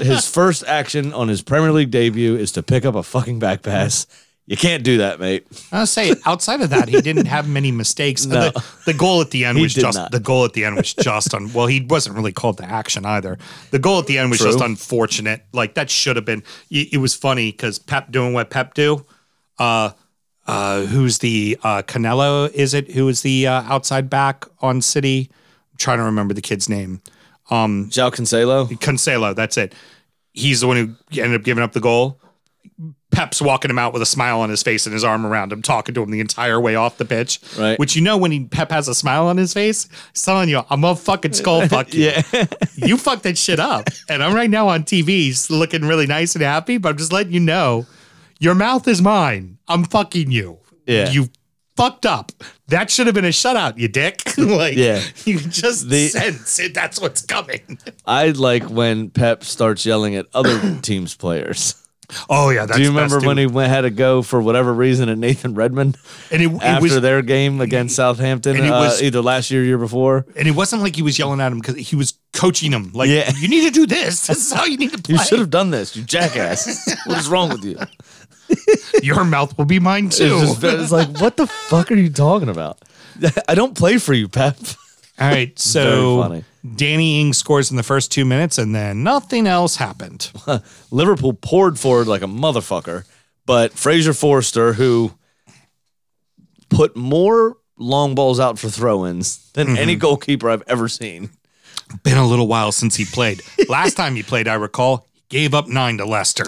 [0.01, 3.61] his first action on his Premier League debut is to pick up a fucking back
[3.61, 4.07] pass.
[4.49, 5.45] You can't do that, mate.
[5.71, 8.25] I'll say outside of that, he didn't have many mistakes.
[8.29, 8.49] No.
[8.49, 10.11] The, the goal at the end He was just not.
[10.11, 11.53] the goal at the end was just on.
[11.53, 13.37] Well, he wasn't really called to action either.
[13.69, 14.51] The goal at the end was True.
[14.51, 15.45] just unfortunate.
[15.53, 16.41] Like that should have been.
[16.71, 19.05] It, it was funny because Pep doing what Pep do.
[19.59, 19.91] Uh,
[20.47, 22.51] uh, who's the uh, Canelo?
[22.51, 25.29] Is it who is the uh, outside back on City?
[25.71, 27.01] I'm trying to remember the kid's name.
[27.51, 28.67] João Cancelo.
[28.79, 29.75] Cancelo, that's it.
[30.33, 32.19] He's the one who ended up giving up the goal.
[33.11, 35.61] Pep's walking him out with a smile on his face and his arm around him,
[35.63, 37.39] talking to him the entire way off the pitch.
[37.57, 37.77] Right.
[37.79, 40.61] Which you know when he, Pep has a smile on his face, he's telling you,
[40.69, 42.05] I'm gonna fucking skull fuck you.
[42.05, 42.45] Yeah.
[42.75, 43.87] You fucked that shit up.
[44.09, 47.33] And I'm right now on TV looking really nice and happy, but I'm just letting
[47.33, 47.87] you know
[48.39, 49.57] your mouth is mine.
[49.67, 50.59] I'm fucking you.
[50.85, 51.09] Yeah.
[51.09, 51.29] You
[51.75, 52.31] fucked up.
[52.67, 54.21] That should have been a shutout, you dick.
[54.37, 55.01] like Yeah.
[55.25, 56.73] you just The- sense it.
[56.75, 57.79] That's what's coming.
[58.05, 61.75] I like when Pep starts yelling at other teams' players.
[62.29, 65.09] Oh yeah, that's Do you remember when he went, had to go for whatever reason
[65.09, 65.97] at Nathan Redmond
[66.31, 69.51] and it, it after was their game against Southampton, And it uh, was- either last
[69.51, 70.25] year or year before?
[70.35, 72.91] and it wasn't like he was yelling at him because he was coaching him.
[72.93, 73.31] Like, Yeah.
[73.37, 74.27] you need to do this.
[74.27, 75.15] This is how you need to play.
[75.15, 76.95] You should have done this, you jackass.
[77.05, 77.77] what is wrong with you?
[79.03, 80.29] Your mouth will be mine It's, too.
[80.39, 82.79] just, it's like, what the fuck are you talking about?
[83.47, 84.57] I don't play for you, Pep.
[85.19, 86.43] All right, so funny.
[86.75, 90.31] Danny Ings scores in the first two minutes, and then nothing else happened.
[90.91, 93.05] Liverpool poured forward like a motherfucker,
[93.45, 95.13] but Fraser Forster, who
[96.69, 99.77] put more long balls out for throw-ins than mm-hmm.
[99.77, 101.29] any goalkeeper I've ever seen.
[102.03, 103.41] Been a little while since he played.
[103.69, 106.43] Last time he played, I recall, he gave up nine to Leicester.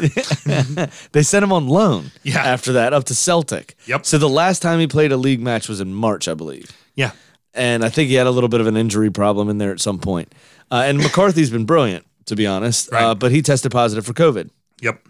[1.14, 2.12] They sent him on loan.
[2.22, 2.44] Yeah.
[2.44, 3.76] After that, up to Celtic.
[3.88, 4.06] Yep.
[4.06, 6.72] So the last time he played a league match was in March, I believe.
[6.96, 7.12] yeah,
[7.54, 9.80] and I think he had a little bit of an injury problem in there at
[9.80, 10.34] some point.
[10.72, 13.14] Uh, and McCarthy's been brilliant, to be honest, uh, Right.
[13.20, 14.50] but he tested positive for COVID.
[14.82, 15.02] yep.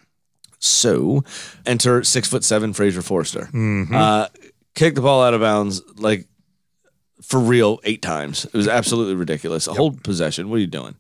[0.63, 1.23] So
[1.65, 3.49] enter six foot seven Fraser Forster.
[3.91, 4.27] Uh,
[4.75, 6.27] kicked the ball out of bounds like
[7.23, 8.45] for real eight times.
[8.45, 9.67] It was absolutely ridiculous.
[9.67, 10.49] A whole possession.
[10.49, 10.95] What are you doing?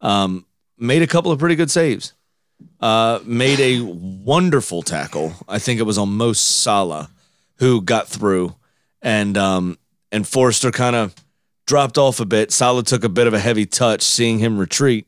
[0.00, 0.44] Um,
[0.76, 2.14] made a couple of pretty good saves.
[2.80, 5.34] Uh, made a wonderful tackle.
[5.48, 7.10] I think it was on Mo Salah
[7.58, 8.56] who got through,
[9.02, 9.78] and um,
[10.12, 11.14] and Forster kind of
[11.66, 12.52] dropped off a bit.
[12.52, 15.06] Salah took a bit of a heavy touch, seeing him retreat,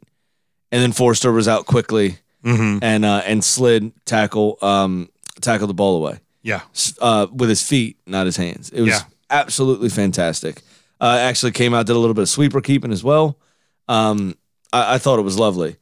[0.73, 5.09] and then Forster was out quickly and uh, and slid tackle um,
[5.41, 6.63] tackle the ball away Yeah.
[7.01, 8.71] uh, with his feet, not his hands.
[8.71, 9.01] It was Yeah.
[9.31, 10.63] absolutely fantastic.
[11.01, 13.37] Uh, actually came out did a little bit of sweeper keeping as well.
[13.87, 14.35] Um,
[14.73, 15.77] I, I thought it was lovely.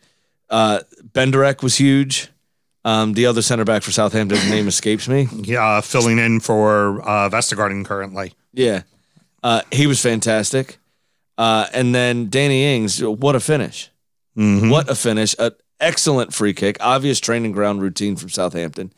[0.51, 0.81] Uh,
[1.13, 2.29] Bednarek was huge.
[2.85, 5.29] Um, the other center back for Southampton, name escapes me.
[5.33, 8.33] Yeah, filling in for uh, Vestergaard currently.
[8.53, 8.83] Yeah,
[9.43, 10.79] uh, he was fantastic.
[11.39, 13.91] Uh, and then Danny Ings, what a finish!
[14.35, 15.35] What a finish!
[15.39, 18.93] An excellent free kick, obvious training ground routine from Southampton,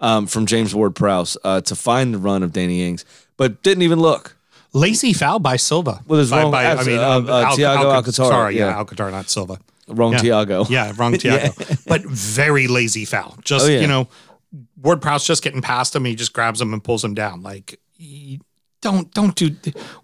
[0.00, 3.04] um, from James Ward-Prowse uh, to find the run of Danny Ings,
[3.36, 4.36] but didn't even look.
[4.72, 6.00] Lazy foul by Silva.
[6.06, 8.58] With his by, wrong- by, I mean, uh, um, uh, Al- Thiago Alca- Alcantara, Sorry,
[8.58, 8.76] yeah, yeah.
[8.76, 9.58] Alcantara, not Silva.
[9.86, 10.18] Wrong Yeah.
[10.20, 10.68] Thiago.
[10.68, 11.86] Yeah, wrong Thiago.
[11.86, 13.36] But very lazy foul.
[13.44, 13.80] Just Oh, yeah.
[13.80, 14.08] you know,
[14.82, 16.04] Ward Prowse just getting past him.
[16.04, 17.42] He just grabs him and pulls him down.
[17.44, 18.40] Like, y-
[18.84, 19.50] don't don't do.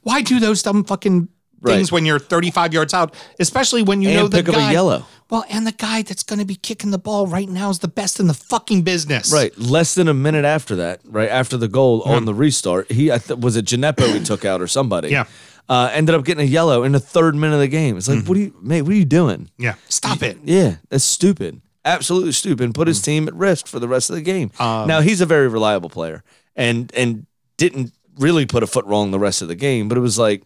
[0.03, 1.29] Why do those dumb fucking
[1.65, 3.15] things when you're 35 yards out?
[3.39, 4.73] Especially when you And know the pick up a guy.
[4.73, 5.05] yellow.
[5.29, 7.87] Well, and the guy that's going to be kicking the ball right now is the
[7.89, 9.33] best in the fucking business.
[9.33, 13.13] Right, less than a minute after that, right after the goal on the restart, he
[13.13, 15.11] I th- was it Gineppo he took out or somebody.
[15.11, 15.27] Yeah.
[15.69, 17.97] uh, ended up getting a yellow in the third minute of the game.
[17.97, 18.83] It's like, what are you, mate?
[18.83, 19.51] What are you doing?
[19.57, 19.75] Yeah.
[19.89, 20.39] Stop it.
[20.45, 21.61] Yeah, that's stupid.
[21.85, 22.75] Absolutely stupid.
[22.75, 24.51] Put his team at risk for the rest of the game.
[24.59, 26.25] Um, now he's a very reliable player,
[26.57, 29.89] and and didn't really put a foot wrong the rest of the game.
[29.89, 30.43] But it was like,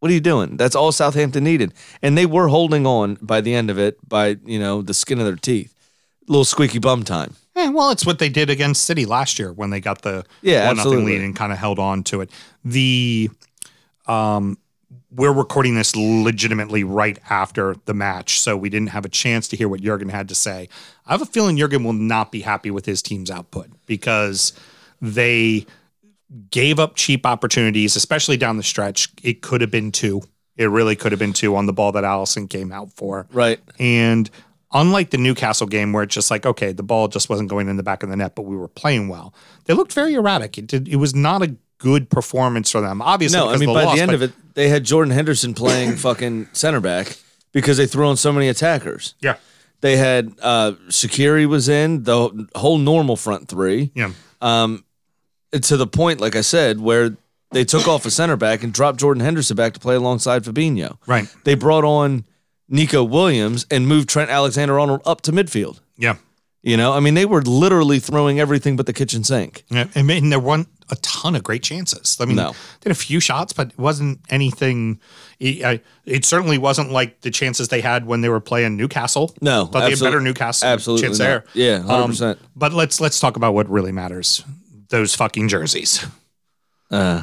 [0.00, 0.56] what are you doing?
[0.56, 4.36] That's all Southampton needed, and they were holding on by the end of it by
[4.44, 5.74] you know the skin of their teeth.
[6.28, 7.34] little squeaky bum time.
[7.56, 10.68] Yeah, well, it's what they did against City last year when they got the Yeah,
[10.68, 12.30] one nothing lead and kind of held on to it.
[12.64, 13.30] The
[14.06, 14.58] um
[15.10, 19.56] we're recording this legitimately right after the match, so we didn't have a chance to
[19.56, 20.68] hear what Jurgen had to say.
[21.06, 24.52] I have a feeling Jurgen will not be happy with his team's output because
[25.00, 25.66] they
[26.50, 29.08] gave up cheap opportunities, especially down the stretch.
[29.22, 30.22] It could have been two.
[30.56, 33.26] It really could have been two on the ball that Alisson came out for.
[33.32, 33.60] Right.
[33.78, 34.28] And
[34.72, 37.76] unlike the Newcastle game where it's just like, okay, the ball just wasn't going in
[37.76, 39.32] the back of the net, but we were playing well.
[39.66, 40.58] They looked very erratic.
[40.58, 43.00] It did, it was not a good performance for them.
[43.00, 45.96] Obviously, No, I mean by loss, the end of it, they had Jordan Henderson playing
[45.96, 47.16] fucking center back
[47.52, 49.14] because they threw on so many attackers.
[49.20, 49.36] yeah,
[49.80, 53.92] They had uh Shaqiri was in the whole normal front three.
[53.94, 54.10] yeah,
[55.52, 57.16] to the point, like I said, where
[57.52, 60.98] they took off a center back and dropped Jordan Henderson back to play alongside Fabinho.
[61.06, 62.24] right, They brought on
[62.68, 65.80] Neco Williams and moved Trent Alexander Arnold up to midfield.
[65.96, 66.16] yeah.
[66.60, 69.62] You know, I mean, they were literally throwing everything but the kitchen sink.
[69.70, 72.18] Yeah, and, and there weren't a ton of great chances.
[72.20, 72.50] I mean, No.
[72.50, 74.98] they had a few shots, but it wasn't anything.
[75.38, 79.34] It, it certainly wasn't like the chances they had when they were playing Newcastle.
[79.40, 81.24] No, but they had better Newcastle absolutely chance not.
[81.24, 81.44] there.
[81.54, 82.22] Yeah, 100%.
[82.32, 84.42] Um, but let's let's talk about what really matters:
[84.90, 86.06] those fucking jerseys.
[86.90, 87.22] Uh,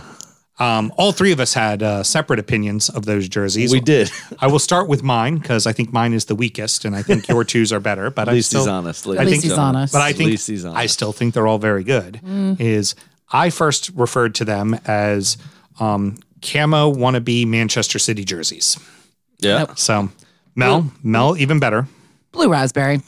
[0.57, 3.73] Um, all three of us had uh, separate opinions of those jerseys.
[3.73, 4.09] we did.
[4.39, 7.27] I will start with mine because I think mine is the weakest, and I think
[7.27, 8.09] your twos are better.
[8.09, 9.05] But At I least still, he's honest.
[9.05, 9.91] I At think, least he's honest.
[9.91, 12.21] But I At think least he's I still think they're all very good.
[12.57, 12.95] Is
[13.33, 15.35] I first referred to them as
[15.81, 18.77] um, camo wannabe Manchester City jerseys.
[19.39, 19.57] Yeah.
[19.65, 19.77] Nope.
[19.77, 20.07] So
[20.55, 21.85] Mel, Mel, even better.
[22.31, 23.01] Blue raspberry.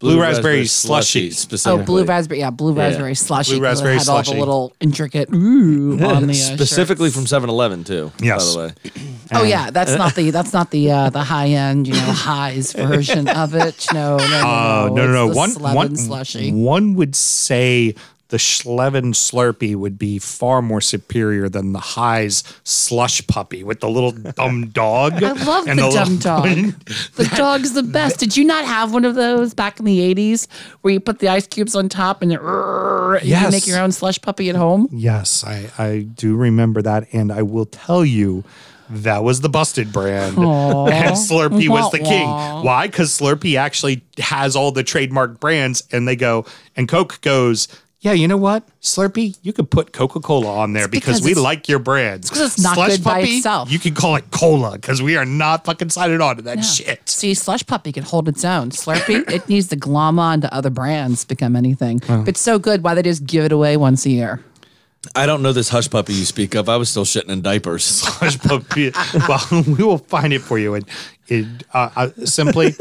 [0.00, 1.26] Blue, raspberry, slushy.
[1.28, 1.84] Oh, specifically.
[1.84, 2.38] blue raspberry.
[2.40, 3.52] Yeah, blue raspberry slushy.
[3.58, 4.32] Blue 'cause it raspberry had all slushy.
[4.34, 7.30] the little intricate ooh on the uh, specifically shirts.
[7.30, 8.12] from 7-Eleven too.
[8.22, 8.54] Yes.
[8.54, 8.74] By the way.
[9.30, 12.72] Oh yeah, that's not the that's not the uh, the high end you know highs
[12.92, 13.86] version of it.
[13.92, 15.26] No, no, no, Uh, no, no, no.
[15.28, 16.50] It's One, the Slevin one, slushy.
[16.52, 17.94] one would say
[18.30, 23.88] the Schleven Slurpee would be far more superior than the Highs Slush Puppy with the
[23.88, 25.22] little dumb dog.
[25.22, 26.48] I love the, and dumb dog.
[27.16, 28.18] The dog's the best.
[28.20, 30.46] Did you not have one of those back in the '80s
[30.82, 33.42] where you put the ice cubes on top and it, you Yes.
[33.42, 34.88] can make your own slush puppy at home?
[34.92, 37.06] Yes, I, I do remember that.
[37.12, 38.44] And I will tell you,
[38.90, 40.36] that was the busted brand.
[40.38, 42.28] And Slurpee was the king.
[42.28, 42.86] Why?
[42.86, 46.44] Because Slurpee actually has all the trademark brands, and they go,
[46.76, 47.68] and Coke goes,
[48.00, 51.40] yeah, you know what, Slurpee, you could put Coca Cola on there because, because we
[51.40, 52.30] like your brands.
[52.30, 53.72] 'cause it's not Slush good by Puppy, itself.
[53.72, 56.62] You can call it cola because we are not fucking signing on to that Yeah.
[56.62, 57.08] shit.
[57.08, 58.70] See, slush puppy can hold its own.
[58.70, 62.00] Slurpee, it needs to glom on to other brands, to become anything.
[62.08, 64.40] If it's so good, why they just give it away once a year?
[65.16, 66.68] I don't know this hush puppy you speak of.
[66.68, 67.84] I was still shitting in diapers.
[67.84, 68.92] Slush Puppy.
[69.28, 70.74] well, we will find it for you.
[70.74, 70.84] And
[71.28, 72.74] it uh, uh, simply.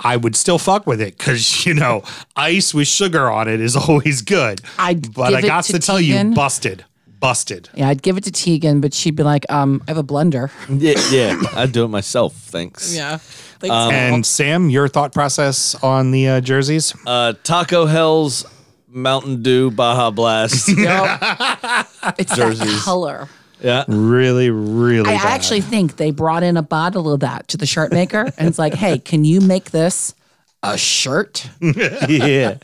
[0.00, 2.02] I- I would still fuck with it because you know
[2.36, 4.60] ice with sugar on it is always good.
[4.78, 6.84] I'd but give I got to to, tell you, busted,
[7.20, 7.68] busted.
[7.74, 10.50] Yeah, I'd give it to Tegan, but she'd be like, um, I have a blender.
[10.68, 11.40] yeah, yeah.
[11.60, 12.34] I'd do it myself.
[12.34, 12.94] Thanks.
[12.94, 13.18] Yeah.
[13.62, 16.94] and Sam, your thought process on the uh, jerseys?
[17.06, 18.44] Uh, Taco Hell's
[18.88, 20.68] Mountain Dew Baja Blast.
[22.18, 22.58] it's Jerseys.
[22.66, 23.28] that color.
[23.62, 23.84] Yeah.
[23.88, 25.08] Really, really.
[25.08, 25.26] I bad.
[25.26, 28.58] actually think they brought in a bottle of that to the shirt maker and it's
[28.58, 30.14] like, hey, can you make this
[30.62, 31.48] a shirt?
[31.60, 32.54] yeah.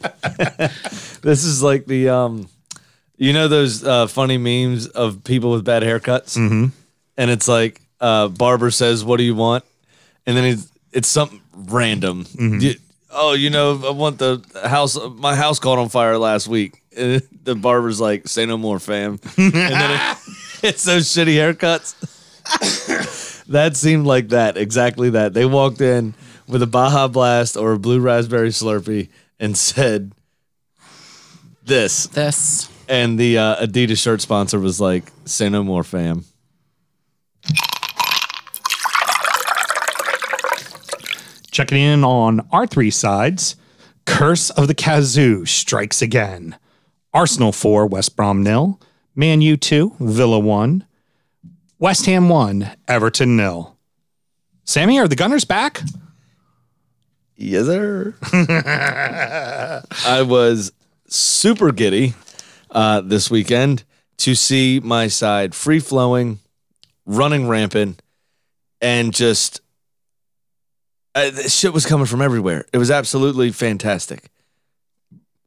[1.22, 2.48] this is like the um
[3.16, 6.36] you know those uh, funny memes of people with bad haircuts?
[6.36, 6.66] Mm-hmm.
[7.16, 9.64] And it's like uh barber says, What do you want?
[10.26, 12.26] And then it's it's something random.
[12.38, 12.74] You-
[13.10, 16.82] oh, you know, I want the house my house caught on fire last week.
[16.96, 19.20] And the barber's like, say no more, fam.
[19.36, 20.18] and then it,
[20.62, 21.94] it's those shitty haircuts.
[23.46, 25.34] that seemed like that, exactly that.
[25.34, 26.14] They walked in
[26.48, 30.12] with a Baja Blast or a Blue Raspberry Slurpee and said,
[31.64, 32.68] "This." This.
[32.88, 36.24] and the uh, Adidas shirt sponsor was like, "Say no more, fam."
[41.52, 43.56] Checking in on our three sides.
[44.06, 46.56] Curse of the Kazoo strikes again.
[47.12, 48.80] Arsenal 4, West Brom nil.
[49.18, 50.86] Man U 2, Villa 1.
[51.80, 53.76] West Ham 1, Everton nil.
[54.62, 55.82] Sammy, are the Gunners back?
[57.34, 58.14] Yes, sir.
[60.06, 60.70] I was
[61.08, 62.14] super giddy
[62.70, 63.82] uh, this weekend
[64.18, 66.38] to see my side free flowing,
[67.04, 68.00] running rampant,
[68.80, 69.60] and just
[71.16, 72.66] uh, shit was coming from everywhere.
[72.72, 74.30] It was absolutely fantastic.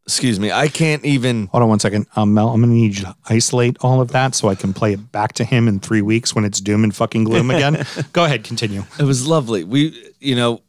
[0.05, 1.47] Excuse me, I can't even.
[1.47, 2.07] Hold on one second.
[2.15, 4.73] Um, Mel, I'm going to need you to isolate all of that so I can
[4.73, 7.85] play it back to him in three weeks when it's doom and fucking gloom again.
[8.13, 8.83] Go ahead, continue.
[8.99, 9.63] It was lovely.
[9.63, 10.61] We, you know,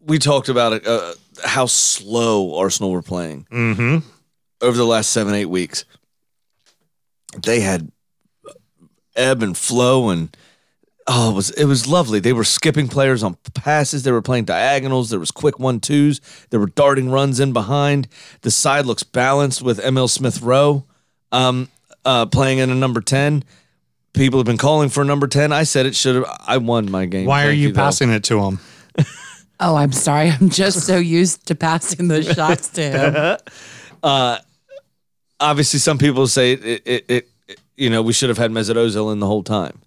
[0.00, 5.44] we talked about it, uh, how slow Arsenal were playing over the last seven, eight
[5.46, 5.84] weeks.
[7.42, 7.92] They had
[9.14, 10.34] ebb and flow, and
[11.08, 12.20] oh, it was it was lovely.
[12.20, 14.02] They were skipping players on passes.
[14.02, 15.10] They were playing diagonals.
[15.10, 16.20] There was quick one twos.
[16.50, 18.08] There were darting runs in behind.
[18.42, 20.84] The side looks balanced with Emil Smith Rowe
[21.32, 21.68] um,
[22.04, 23.44] uh, playing in a number ten.
[24.12, 25.52] People have been calling for a number ten.
[25.52, 26.26] I said it should have.
[26.46, 27.26] I won my game.
[27.26, 27.80] Why are Thank you though.
[27.80, 28.60] passing it to him?
[29.60, 30.30] Oh, I'm sorry.
[30.30, 34.38] I'm just so used to passing those shots to him.
[35.40, 38.76] obviously some people say it, it, it, it you know we should have had Mesut
[38.76, 39.80] Ozil in the whole time.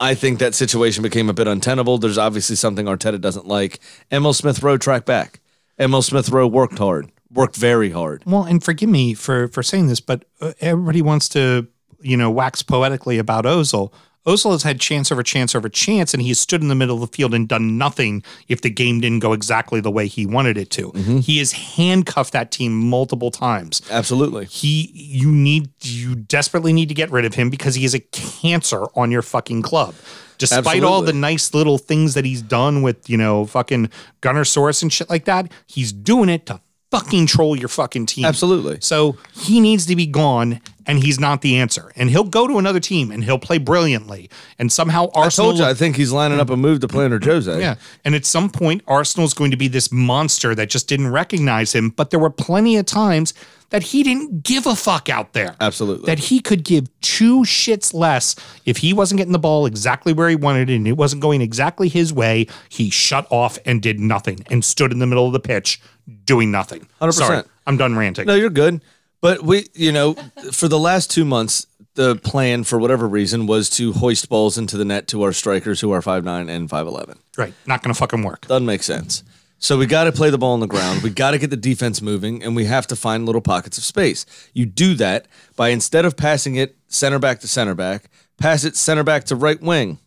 [0.00, 1.98] I think that situation became a bit untenable.
[1.98, 3.80] There's obviously something Arteta doesn't like.
[4.10, 5.40] Emil Smith Rowe tracked back.
[5.78, 8.22] Emil Smith Rowe worked hard, worked very hard.
[8.26, 11.66] Well, and forgive me for for saying this, but uh, everybody wants to,
[12.00, 13.92] you know, wax poetically about Ozil.
[14.26, 17.02] Ozil has had chance over chance over chance, and he has stood in the middle
[17.02, 20.24] of the field and done nothing if the game didn't go exactly the way he
[20.24, 20.92] wanted it to.
[20.92, 21.18] Mm-hmm.
[21.18, 23.82] He has handcuffed that team multiple times.
[23.90, 24.46] Absolutely.
[24.46, 28.00] He, you need, you desperately need to get rid of him because he is a
[28.00, 29.94] cancer on your fucking club.
[30.38, 34.82] Despite all the nice little things that he's done with, you know, fucking Gunnar Source
[34.82, 36.60] and shit like that, he's doing it to
[36.98, 38.24] fucking troll your fucking team.
[38.24, 38.78] Absolutely.
[38.80, 41.92] So he needs to be gone, and he's not the answer.
[41.96, 44.30] And he'll go to another team and he'll play brilliantly.
[44.58, 45.50] And somehow I Arsenal.
[45.50, 47.58] told you, I think he's lining up a move to play under Jose.
[47.58, 47.76] yeah.
[48.04, 51.90] And at some point, Arsenal's going to be this monster that just didn't recognize him.
[51.90, 53.32] But there were plenty of times
[53.70, 55.56] that he didn't give a fuck out there.
[55.60, 56.06] Absolutely.
[56.06, 60.28] That he could give two shits less if he wasn't getting the ball exactly where
[60.28, 62.46] he wanted it and it wasn't going exactly his way.
[62.68, 65.80] He shut off and did nothing and stood in the middle of the pitch
[66.24, 66.88] doing nothing.
[67.00, 67.12] 100%.
[67.12, 68.26] Sorry, I'm done ranting.
[68.26, 68.80] No, you're good.
[69.20, 70.14] But we, you know,
[70.52, 74.76] for the last two months, the plan for whatever reason was to hoist balls into
[74.76, 77.16] the net to our strikers who are 5'9 and 5'11.
[77.38, 77.54] Right.
[77.66, 78.46] Not going to fucking work.
[78.46, 79.22] Doesn't make sense.
[79.58, 81.02] So we got to play the ball on the ground.
[81.02, 83.84] We got to get the defense moving, and we have to find little pockets of
[83.84, 84.26] space.
[84.52, 88.76] You do that by instead of passing it center back to center back, pass it
[88.76, 89.98] center back to right wing.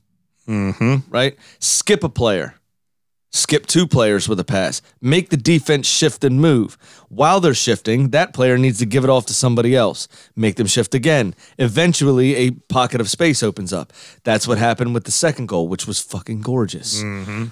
[0.48, 1.12] Mm-hmm.
[1.12, 1.38] Right?
[1.58, 2.54] Skip a player.
[3.38, 4.82] Skip two players with a pass.
[5.00, 6.76] Make the defense shift and move.
[7.10, 10.08] While they're shifting, that player needs to give it off to somebody else.
[10.36, 11.36] Make them shift again.
[11.60, 13.94] Eventually, a pocket of space opens up.
[14.24, 17.04] That's what happened with the second goal, which was fucking gorgeous.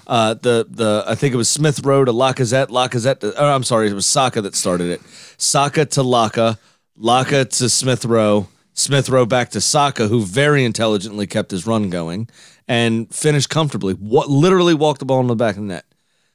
[0.08, 2.66] Uh, the the I think it was Smith Rowe to Lacazette.
[2.66, 3.20] Lacazette.
[3.20, 5.00] To, oh, I'm sorry, it was Saka that started it.
[5.38, 6.58] Saka to Laka.
[7.00, 8.48] Laka to Smith Rowe.
[8.72, 12.28] Smith Rowe back to Saka, who very intelligently kept his run going
[12.68, 13.94] and finished comfortably.
[13.94, 15.84] What literally walked the ball in the back of the net.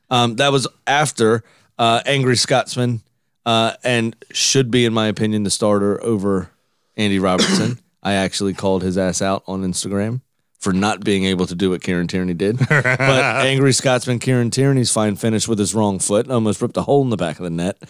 [0.10, 1.44] Um, that was after
[1.78, 3.02] uh, Angry Scotsman
[3.46, 6.52] uh, and should be, in my opinion, the starter over
[6.98, 7.80] Andy Robertson.
[8.04, 10.22] I actually called his ass out on Instagram
[10.60, 12.58] for not being able to do what Kieran Tierney did.
[12.70, 17.02] but Angry Scotsman Kieran Tierney's fine finish with his wrong foot almost ripped a hole
[17.04, 17.82] in the back of the net.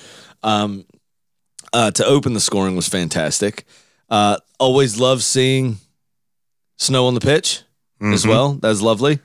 [0.44, 0.86] Um,
[1.74, 3.66] uh, to open the scoring was fantastic.
[4.10, 5.78] Uh, always love seeing
[6.78, 7.64] snow on the pitch
[8.02, 8.54] as well.
[8.54, 9.20] That was lovely.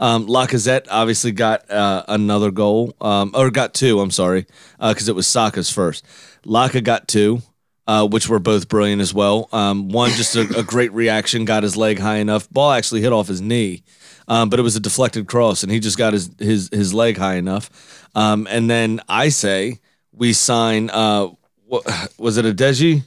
[0.00, 4.00] Um, Lacazette obviously got uh, another goal, um, or got two.
[4.00, 4.46] I'm sorry,
[4.80, 6.04] because it was Saka's first.
[6.44, 7.42] Laka got two,
[7.86, 9.48] uh, which were both brilliant as well.
[9.52, 12.50] Um, one just a, a great reaction, got his leg high enough.
[12.50, 13.84] Ball actually hit off his knee,
[14.26, 17.16] um, but it was a deflected cross, and he just got his his his leg
[17.18, 18.08] high enough.
[18.14, 19.78] Um, and then I say
[20.12, 20.90] we sign.
[20.90, 21.28] Uh,
[21.66, 21.84] what,
[22.18, 23.04] was it a Deji?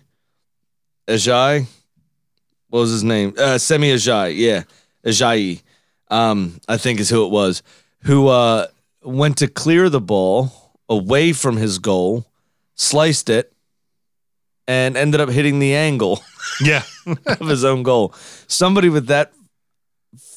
[1.08, 1.68] Ajay?
[2.70, 3.34] What was his name?
[3.38, 4.36] Uh, Semi Ajay.
[4.36, 4.64] Yeah,
[5.06, 5.62] Ajayi.
[6.10, 7.64] Um, I think is who it was.
[8.04, 8.68] Who uh,
[9.04, 10.52] went to clear the ball
[10.88, 12.26] away from his goal,
[12.76, 13.52] sliced it,
[14.68, 16.24] and ended up hitting the angle
[16.62, 16.84] Yeah.
[17.26, 18.14] of his own goal.
[18.48, 19.32] Somebody with that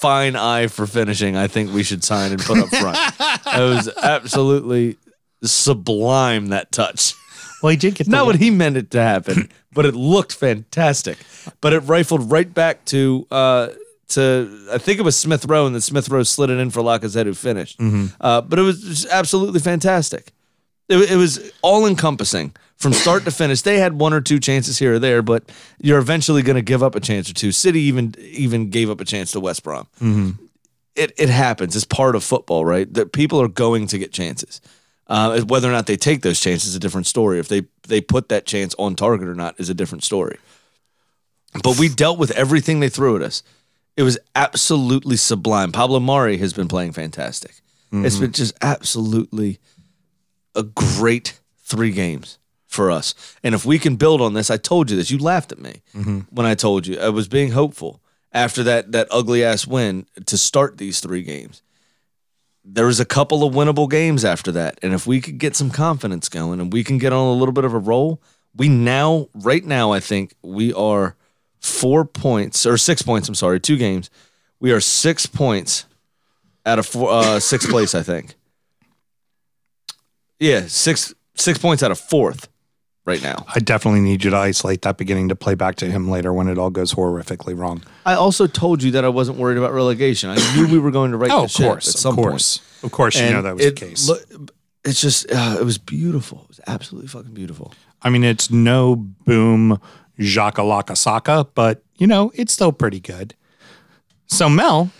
[0.01, 2.97] fine eye for finishing, I think we should sign and put up front.
[3.47, 4.97] it was absolutely
[5.43, 7.14] sublime that touch.
[7.62, 10.35] Well, he did get the Not what he meant it to happen, but it looked
[10.35, 11.19] fantastic.
[11.61, 13.69] But it rifled right back to uh,
[14.09, 16.80] to I think it was Smith Rowe, and then Smith Rowe slid it in for
[16.82, 17.78] Lacazette, who finished.
[18.20, 20.32] Uh, but it was just absolutely fantastic.
[20.88, 23.61] It, it was all encompassing from start to finish.
[23.62, 25.50] They had one or two chances here or there, but
[25.80, 27.52] you're eventually going to give up a chance or two.
[27.52, 29.86] City even even gave up a chance to West Brom.
[30.94, 31.76] It it happens.
[31.76, 32.92] It's part of football, right?
[32.94, 34.61] That people are going to get chances.
[35.06, 37.38] Uh, whether or not they take those chances is a different story.
[37.38, 40.38] If they they put that chance on target or not is a different story.
[41.62, 43.42] But we dealt with everything they threw at us.
[43.99, 45.72] It was absolutely sublime.
[45.72, 47.51] Pablo Mari has been playing fantastic.
[47.90, 48.26] It's mm-hmm.
[48.26, 49.59] been just absolutely
[50.55, 52.38] a great three games
[52.68, 53.12] for us.
[53.42, 55.11] And if we can build on this, I told you this.
[55.11, 56.20] You laughed at me mm-hmm.
[56.30, 60.38] when I told you I was being hopeful after that that ugly ass win to
[60.38, 61.61] start these three games.
[62.64, 65.70] There was a couple of winnable games after that, and if we could get some
[65.70, 68.22] confidence going and we can get on a little bit of a roll,
[68.55, 71.16] we now right now I think we are
[71.61, 73.28] four points or six points.
[73.28, 74.11] I'm sorry, two games.
[74.61, 75.84] We are six points
[76.66, 78.34] out of four, uh, sixth place, I think.
[80.40, 82.48] Yeah, six six points out of fourth
[83.04, 83.44] right now.
[83.54, 86.48] I definitely need you to isolate that beginning to play back to him later when
[86.48, 87.82] it all goes horrifically wrong.
[88.06, 90.30] I also told you that I wasn't worried about relegation.
[90.30, 92.61] I knew we were going to right Oh, the ship course, at of some course,
[92.82, 93.16] of course.
[93.16, 93.28] point.
[93.28, 94.09] You know that was it the case.
[94.09, 94.46] lo-
[94.84, 96.42] it's just uh, it was beautiful.
[96.42, 97.72] It was absolutely fucking beautiful.
[98.02, 99.80] I mean, it's no boom
[100.19, 103.35] Jaka Laka Saka, but you know, it's still pretty good.
[104.27, 104.91] So Mel,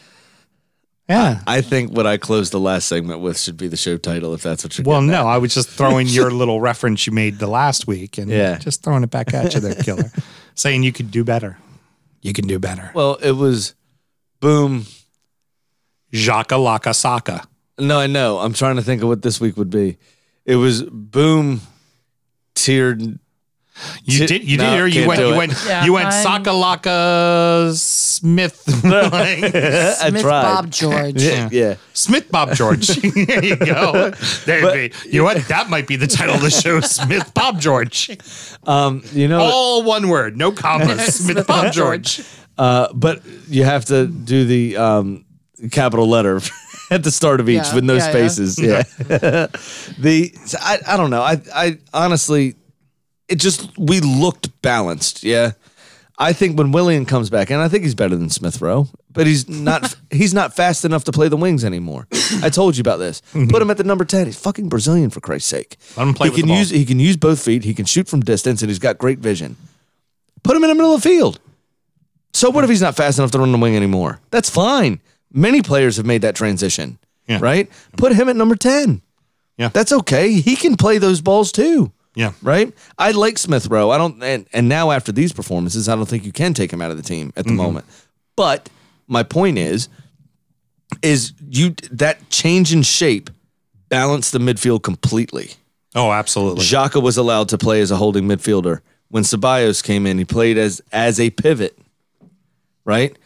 [1.09, 1.41] yeah.
[1.47, 4.43] I think what I closed the last segment with should be the show title, if
[4.43, 4.85] that's what you're.
[4.85, 5.27] well, no, at.
[5.27, 8.59] I was just throwing your little reference you made the last week and Yeah.
[8.59, 10.11] just throwing it back at you there, killer.
[10.55, 11.57] Saying you could do better.
[12.21, 12.91] You can do better.
[12.95, 13.75] Well, it was
[14.41, 14.87] boom.
[16.13, 17.45] Jaka Laka Saka.
[17.79, 18.39] No, I know.
[18.39, 19.99] I'm trying to think of what this week would be.
[20.45, 21.61] It was boom.
[22.55, 23.19] Tiered.
[24.05, 26.51] You did you No, did or you went you went Yeah, you went I'm- Saka
[26.51, 30.23] Laka Smith like, I Smith.
[30.23, 31.23] Bob George.
[31.23, 31.75] Yeah, yeah.
[31.93, 32.87] Smith Bob George.
[33.27, 34.11] there you go.
[34.47, 34.93] There be.
[35.09, 35.47] You know what?
[35.49, 38.11] That might be the title of the show, Smith Bob George.
[38.67, 41.15] Um, you know, All one word, no commas.
[41.15, 42.21] Smith Bob George.
[42.59, 45.25] uh, but you have to do the um,
[45.71, 46.41] capital letter
[46.91, 48.11] at the start of each Yeah, with no yeah, yeah.
[48.11, 48.59] spaces.
[48.59, 48.83] Yeah.
[49.99, 51.23] the so I I don't know.
[51.23, 52.55] I I honestly,
[53.29, 55.23] it just we looked balanced.
[55.23, 55.53] Yeah.
[56.21, 59.29] I think when Willian comes back, and I think he's better than Smith Rowe, but
[59.29, 62.09] he's not he's not fast enough to play the wings anymore.
[62.43, 63.21] I told you about this.
[63.33, 63.49] Mm-hmm.
[63.49, 64.27] Put him at the number ten.
[64.27, 65.77] He's fucking Brazilian for Christ's sake.
[65.97, 67.65] Let him play he can use he can use both feet.
[67.65, 69.57] He can shoot from distance, and he's got great vision.
[70.43, 71.41] Put him in the middle of the field.
[72.33, 74.21] So what if he's not fast enough to run the wing anymore?
[74.31, 75.01] That's fine.
[75.33, 76.99] Many players have made that transition.
[77.27, 77.39] Yeah.
[77.41, 77.71] Right?
[77.97, 79.03] Put him at number 10.
[79.57, 79.69] Yeah.
[79.69, 80.33] That's okay.
[80.33, 81.93] He can play those balls too.
[82.19, 82.33] Yeah.
[82.43, 82.75] Right?
[82.99, 83.91] I like Smith Rowe.
[83.91, 86.83] I don't and, and now after these performances, I don't think you can take him
[86.83, 87.59] out of the team at the mm-hmm.
[87.59, 87.87] moment.
[88.35, 88.69] But
[89.07, 89.89] my point is
[91.01, 93.31] is you that change in shape
[93.89, 95.53] balanced the midfield completely.
[95.95, 96.65] Oh, absolutely.
[96.65, 98.81] Xhaka was allowed to play as a holding midfielder.
[99.11, 101.79] When Ceballos came in, he played as as a pivot.
[102.85, 103.17] Right?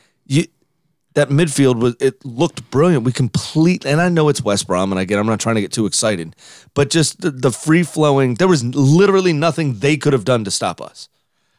[1.14, 3.04] That midfield was it looked brilliant.
[3.04, 5.72] We complete and I know it's West Brom, and again, I'm not trying to get
[5.72, 6.34] too excited,
[6.74, 8.34] but just the, the free flowing.
[8.34, 11.08] There was literally nothing they could have done to stop us.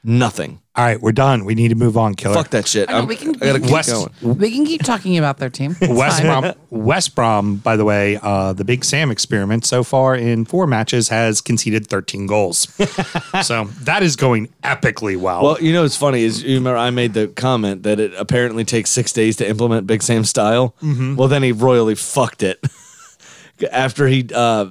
[0.05, 0.59] Nothing.
[0.75, 1.45] All right, we're done.
[1.45, 2.33] We need to move on, killer.
[2.35, 2.89] Fuck that shit.
[2.89, 3.89] I know, I'm- we can- I gotta keep West-
[4.21, 4.37] going.
[4.37, 5.77] We can keep talking about their team.
[5.79, 6.41] It's West fine.
[6.41, 10.65] Brom, West Brom, by the way, uh, the Big Sam experiment so far in four
[10.67, 12.67] matches has conceded 13 goals.
[13.43, 15.43] so that is going epically well.
[15.43, 18.65] Well, you know what's funny is you remember I made the comment that it apparently
[18.65, 20.75] takes six days to implement Big Sam style.
[20.81, 22.59] Well, then he royally fucked it
[23.71, 24.27] after he.
[24.33, 24.67] Uh,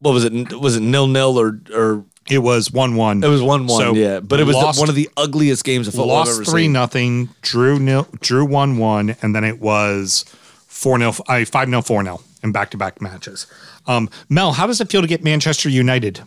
[0.00, 0.52] what was it?
[0.60, 3.24] Was it nil nil or or it was 1 1.
[3.24, 3.80] it was one one?
[3.80, 6.40] So, yeah, but it was the- one of the ugliest games of football I've lost
[6.40, 6.72] ever three seen.
[6.72, 10.24] nothing, drew nil, drew one one, and then it was
[10.66, 13.46] four 0 I five 0 four 0 in back to back matches.
[13.86, 16.20] Um, Mel, how does it feel to get Manchester United?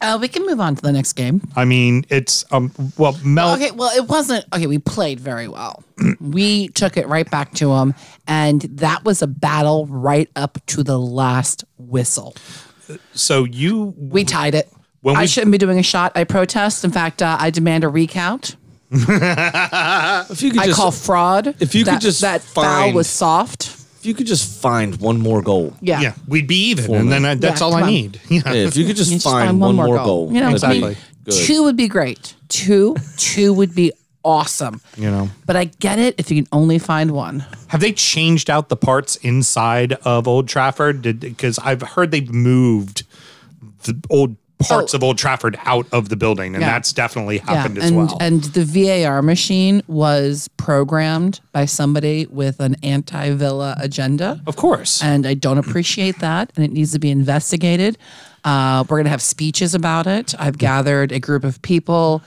[0.00, 1.40] Uh, we can move on to the next game.
[1.56, 3.54] I mean, it's um, well, Mel.
[3.54, 4.44] Okay, well, it wasn't.
[4.52, 5.82] Okay, we played very well.
[6.20, 7.94] we took it right back to them,
[8.26, 12.34] and that was a battle right up to the last whistle.
[13.14, 14.70] So you We tied it.
[15.04, 16.12] When I we- shouldn't be doing a shot.
[16.14, 16.82] I protest.
[16.82, 18.56] In fact, uh, I demand a recount.
[18.90, 21.54] If you could I just, call fraud.
[21.60, 23.66] if you could that, just that foul find- was soft.
[23.98, 25.74] if you could just find one more goal.
[25.82, 26.00] Yeah.
[26.00, 27.88] yeah, we'd be even, and then I, that's Yeah, all I on.
[27.88, 28.20] need.
[28.28, 28.40] Yeah.
[28.46, 30.32] Yeah, if you could just, You just find, one, more goal.
[30.32, 30.82] You know, Exactly.
[30.82, 31.34] I mean, Good.
[31.46, 32.34] two would be great.
[32.48, 33.92] Two, two would be
[34.24, 34.80] awesome.
[34.96, 35.28] You know.
[35.46, 37.44] But I get it if you can only find one.
[37.68, 41.02] Have they changed out the parts inside of Old Trafford?
[41.20, 43.04] Because I've heard they've moved
[43.84, 46.70] the old parts of Old Trafford out of the building, and Yeah.
[46.70, 48.16] that's definitely happened as and, well.
[48.20, 54.40] And the VAR machine was programmed by somebody with an anti Villa agenda.
[54.46, 55.02] of course.
[55.02, 56.52] And I don't appreciate that.
[56.56, 57.98] And it needs to be investigated.
[58.44, 60.34] Uh, we're going to have speeches about it.
[60.38, 62.22] I've gathered a group of people.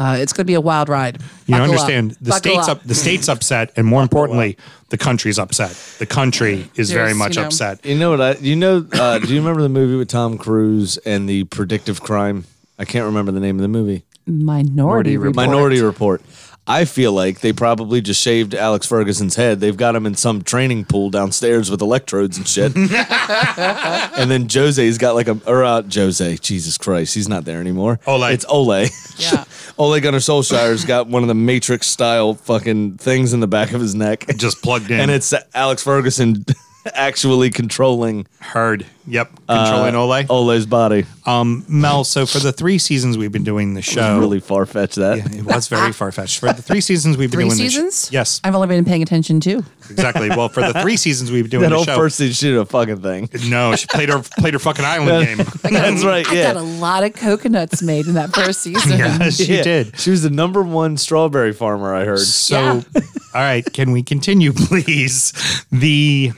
[0.00, 1.20] Uh, it's going to be a wild ride.
[1.46, 1.70] You Buckle up.
[1.70, 2.82] understand the Buckle state's up.
[2.84, 4.56] the state's upset, and more importantly,
[4.88, 5.72] the country's upset.
[5.98, 7.84] The country is very There's, much you know- upset.
[7.84, 8.20] You know what?
[8.22, 8.86] I you know?
[8.90, 12.44] Uh, do you remember the movie with Tom Cruise and the predictive crime?
[12.78, 14.04] I can't remember the name of the movie.
[14.26, 15.36] Minority Report.
[15.36, 16.22] Minority Report.
[16.70, 19.58] I feel like they probably just shaved Alex Ferguson's head.
[19.58, 22.76] They've got him in some training pool downstairs with electrodes and shit.
[22.76, 27.98] and then Jose's got like a or uh, Jose, Jesus Christ, he's not there anymore.
[28.06, 28.22] Ole.
[28.24, 28.86] It's Ole.
[29.18, 29.44] Yeah.
[29.78, 33.80] Ole Gunnar Solskjaer's got one of the Matrix style fucking things in the back of
[33.80, 34.26] his neck.
[34.36, 35.00] Just plugged in.
[35.00, 36.44] and it's Alex Ferguson
[36.94, 38.86] actually controlling heard.
[39.06, 40.24] Yep, controlling Ole.
[40.30, 41.04] Ole's body.
[41.26, 42.04] Um, Mel.
[42.04, 45.18] So for the three seasons we've been doing the show, Really far fetched that.
[45.18, 46.38] Yeah, it was very far fetched.
[46.38, 48.02] For the three seasons we've been Three doing seasons?
[48.02, 49.64] the sh- yes, I've only been paying attention too.
[49.90, 50.28] exactly.
[50.28, 52.52] Well, for the three seasons we've been doing That the whole show, first season she
[52.52, 53.28] did a fucking thing.
[53.50, 55.38] no, she played her played her fucking island game.
[55.62, 56.26] That's right.
[56.28, 56.52] I Yeah.
[56.52, 58.98] got a lot of coconuts made in that first season.
[58.98, 59.62] Yes, she Yeah.
[59.62, 59.98] did.
[59.98, 61.94] She was the number one strawberry farmer.
[61.94, 62.20] I heard.
[62.20, 62.58] So,
[62.94, 63.00] Yeah.
[63.34, 65.32] all right, can we continue, please?
[65.72, 66.32] The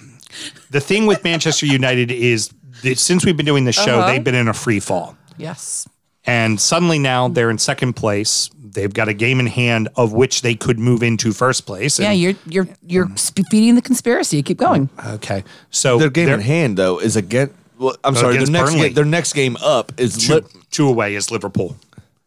[0.72, 2.50] the thing with Manchester United is
[2.82, 4.10] that since we've been doing this show, Uh-huh.
[4.10, 5.16] they've been in a free fall.
[5.38, 5.86] Yes.
[6.24, 8.50] And suddenly now they're in second place.
[8.74, 11.98] They've got a game in hand of which they could move into first place.
[11.98, 14.42] Yeah, And- you're you're you're sp- feeding the conspiracy.
[14.42, 14.88] Keep going.
[15.06, 15.44] okay.
[15.70, 17.54] So Their game they're in hand though is against.
[17.78, 18.34] Well, I'm sorry.
[18.34, 18.88] Their against next Burnley.
[18.88, 20.16] game, their next game up is.
[20.16, 21.76] two, Li- two away is Liverpool.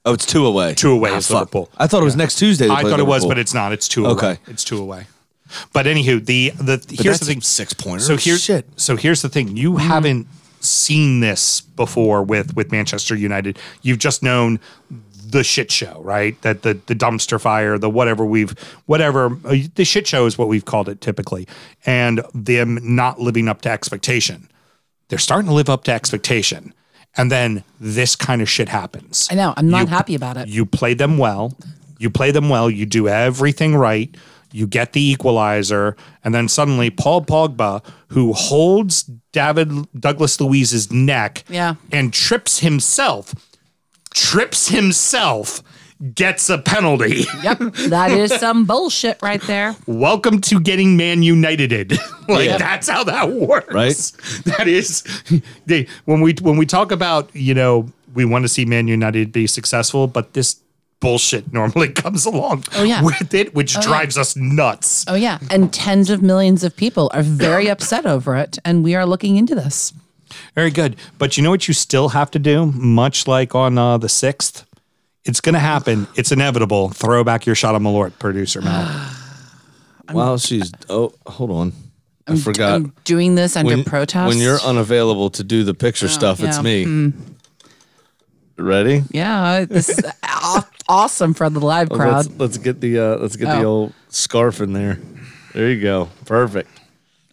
[0.06, 0.74] oh, it's two away.
[0.76, 1.36] Two away Ah, is fuck.
[1.40, 1.70] Liverpool.
[1.78, 2.68] I thought it was next Tuesday.
[2.68, 3.30] they I play thought it was, Liverpool.
[3.30, 3.72] but it's not.
[3.72, 4.14] It's two away.
[4.14, 4.38] Okay.
[4.48, 5.08] It's two away.
[5.74, 7.42] But anywho, the the here's the thing.
[7.42, 8.08] six pointers.
[8.08, 8.66] So here's Shit.
[8.76, 9.56] so here's the thing.
[9.58, 10.28] You haven't
[10.60, 13.60] seen this before with with Manchester United.
[13.82, 14.60] You've just known
[15.28, 16.40] the shit show, right?
[16.44, 20.48] That the the dumpster fire, the whatever we've whatever uh, the shit show is what
[20.48, 21.48] we've called it typically,
[21.86, 24.50] and them not living up to expectation.
[25.10, 26.74] They're starting to live up to expectation,
[27.16, 29.28] and then this kind of shit happens.
[29.32, 29.54] I know.
[29.56, 30.48] I'm not You- happy about it.
[30.48, 31.56] You play them well.
[32.00, 32.70] You play them well.
[32.70, 34.14] You do everything right.
[34.52, 39.70] You get the equalizer, and then suddenly Paul Pogba, who holds David
[40.00, 41.76] Douglas Luiz's neck, Yeah.
[41.92, 43.34] and trips himself,
[44.14, 45.62] trips himself,
[46.14, 47.26] gets a penalty.
[47.44, 49.76] Yep, that is some bullshit right there.
[49.88, 51.92] Welcome to getting Man United.
[52.28, 52.58] like Yeah.
[52.58, 53.74] that's how that works.
[53.74, 54.12] Right.
[54.58, 55.04] That is
[55.66, 59.32] they when we when we talk about, you know, we want to see Man United
[59.32, 60.58] be successful, but this
[61.00, 63.02] bullshit normally comes along Oh, yeah.
[63.04, 63.82] with it, which yeah.
[63.82, 65.06] drives us nuts.
[65.08, 68.96] Oh yeah, and tens of millions of people are very upset over it, and we
[68.96, 69.94] are looking into this.
[70.56, 70.96] Very good.
[71.18, 74.66] But you know what you still have to do, much like on uh, the sixth?
[75.24, 76.08] It's gonna happen.
[76.16, 76.90] It's inevitable.
[76.90, 79.12] Throw back your shot on Malort, producer Mal.
[80.14, 80.72] Wow, she's.
[80.88, 81.74] Oh, hold on.
[82.28, 82.74] I forgot.
[82.76, 84.28] I'm doing this under when, protest.
[84.28, 86.62] when you're unavailable to do the picture stuff, it's yeah.
[86.62, 87.14] me.
[88.58, 89.04] Ready?
[89.12, 92.26] yeah, this is aw- awesome for the live crowd.
[92.28, 93.66] Let's, let's get the uh, let's get the Oh.
[93.66, 95.00] old scarf in there.
[95.54, 96.10] There you go.
[96.26, 96.70] Perfect.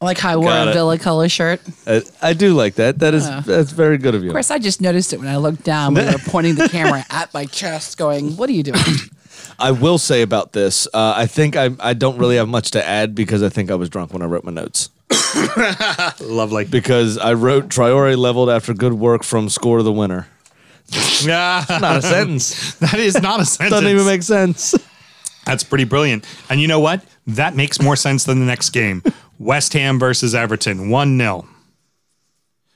[0.00, 0.74] I like how I wore Got a it.
[0.74, 1.60] Villa color shirt.
[1.86, 2.98] I, I do like that.
[2.98, 4.30] That is that's very good of you.
[4.30, 5.94] Of course, I just noticed it when I looked down.
[5.94, 8.82] We were pointing the camera at my chest, going, "What are you doing?"
[9.58, 10.88] I will say about this.
[10.92, 13.76] Uh, I think I I don't really have much to add because I think I
[13.76, 14.90] was drunk when I wrote my notes.
[16.20, 16.64] Lovely.
[16.64, 20.26] Because I wrote Traore leveled after good work from score to the winner.
[21.22, 21.64] Yeah.
[21.68, 22.74] Not a sentence.
[22.80, 23.70] that is not a sentence.
[23.70, 24.74] Doesn't even make sense.
[25.46, 26.26] That's pretty brilliant.
[26.50, 27.04] And you know what?
[27.26, 29.02] That makes more sense than the next game.
[29.38, 31.46] West Ham versus Everton, 1 0.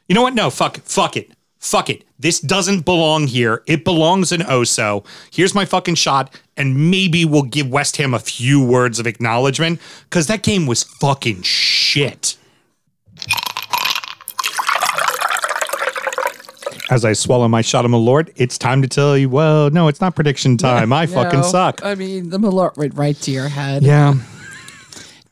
[0.09, 0.35] You know what?
[0.35, 1.31] No, fuck, fuck it.
[1.59, 2.05] Fuck it.
[2.19, 3.63] This doesn't belong here.
[3.67, 5.05] It belongs in Oso.
[5.33, 9.81] Here's my fucking shot, and maybe we'll give West Ham a few words of acknowledgement
[10.05, 12.37] because that game was fucking shit.
[16.89, 20.01] As I swallow my shot of Malort, it's time to tell you, well, no, it's
[20.01, 20.93] not prediction time.
[20.93, 21.85] I fucking No, suck.
[21.85, 23.83] I mean, the Malort went right to your head.
[23.83, 24.15] Yeah.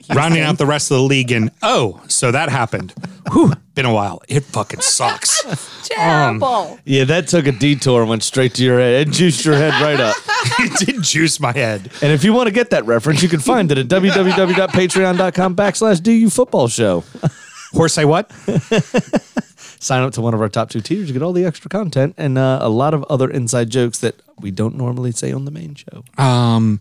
[0.14, 2.92] Rounding out the rest of the league and oh, so that happened.
[3.32, 4.20] Whew, been a while.
[4.28, 5.42] It fucking sucks.
[5.88, 6.46] Terrible.
[6.46, 9.08] Um, yeah, that took a detour and went straight to your head.
[9.08, 10.14] It juiced your head right up.
[10.58, 11.90] it did juice my head.
[12.02, 16.02] And if you want to get that reference, you can find it at www.patreon.com backslash
[16.02, 17.02] du football show.
[17.72, 18.30] Horse say what?
[19.84, 21.08] Sign up to one of our top two tiers.
[21.08, 24.14] You get all the extra content and uh, a lot of other inside jokes that
[24.40, 26.04] we don't normally say on the main show.
[26.16, 26.80] Um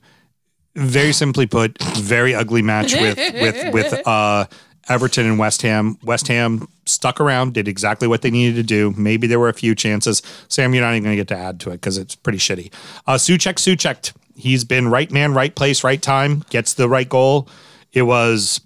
[0.76, 4.46] very simply put, very ugly match with with with uh
[4.90, 5.98] Everton and West Ham.
[6.04, 8.94] West Ham stuck around, did exactly what they needed to do.
[8.98, 10.22] Maybe there were a few chances.
[10.48, 12.74] Sam, you're not even going to get to add to it because it's pretty shitty.
[13.08, 17.48] Uh, Soucek, Soucek, he's been right man, right place, right time, gets the right goal.
[17.94, 18.60] It was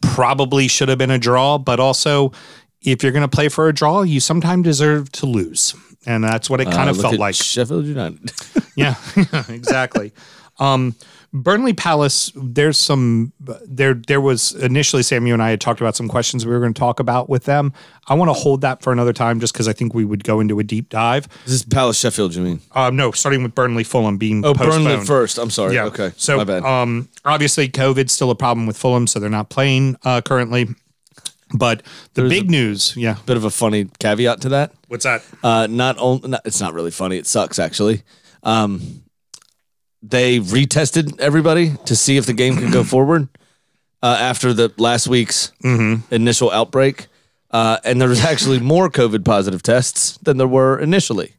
[0.00, 2.32] probably should have been a draw, but also
[2.84, 5.74] if you're going to play for a draw, you sometimes deserve to lose.
[6.06, 7.34] And that's what it kind Uh, of felt like.
[7.34, 8.32] Sheffield United.
[8.74, 8.94] Yeah,
[9.50, 10.12] exactly.
[10.58, 10.94] Um,
[11.34, 12.32] Burnley Palace.
[12.34, 13.32] There's some
[13.66, 13.92] there.
[13.92, 16.72] There was initially Sam, you and I had talked about some questions we were going
[16.72, 17.74] to talk about with them.
[18.08, 20.40] I want to hold that for another time, just because I think we would go
[20.40, 21.28] into a deep dive.
[21.44, 22.60] this is Palace Sheffield, you mean?
[22.72, 24.84] Um, no, starting with Burnley Fulham being Oh, postponed.
[24.86, 25.36] Burnley first.
[25.38, 25.74] I'm sorry.
[25.74, 25.84] Yeah.
[25.84, 26.12] Okay.
[26.16, 26.64] So my bad.
[26.64, 30.68] um, obviously COVID's still a problem with Fulham, so they're not playing uh, currently.
[31.54, 31.82] But
[32.14, 33.16] the big news, yeah.
[33.26, 34.72] Bit of a funny caveat to that.
[34.88, 35.24] What's that?
[35.42, 37.18] Uh, not only it's not really funny.
[37.18, 38.02] It sucks actually.
[38.42, 39.02] Um,
[40.02, 43.28] they retested everybody to see if the game could go forward
[44.02, 45.52] uh, after the last week's
[46.10, 47.06] initial outbreak,
[47.52, 51.34] uh, and there was actually more COVID positive tests than there were initially.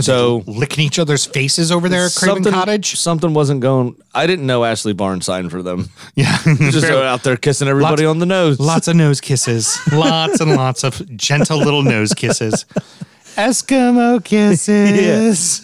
[0.00, 2.98] So Licking each other's faces over there at Craven something, Cottage.
[2.98, 3.96] something wasn't going.
[4.14, 5.88] I didn't know Ashley Barnes signed for them.
[6.16, 8.60] Yeah, Just out there kissing everybody Lots- on the nose.
[8.60, 12.64] lots of nose kisses, lots and lots of gentle little nose kisses,
[13.36, 15.60] Eskimo kisses.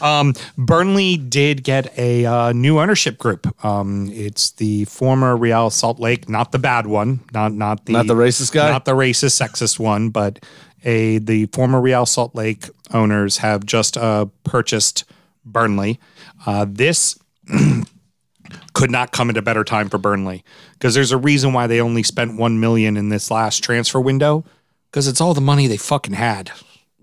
[0.00, 3.46] um, Burnley did get a uh, new ownership group.
[3.64, 8.06] Um, it's the former Real Salt Lake, not the bad one, not not the Not
[8.06, 8.70] the racist guy?
[8.70, 10.44] not the racist, sexist one, but
[10.84, 15.04] a the former Real Salt Lake owners have just uh, purchased
[15.44, 15.98] Burnley.
[16.46, 17.18] Uh, this
[18.74, 21.80] could not come at a better time for Burnley because there's a reason why they
[21.80, 24.44] only spent one million in this last transfer window
[24.90, 26.52] because it's all the money they fucking had.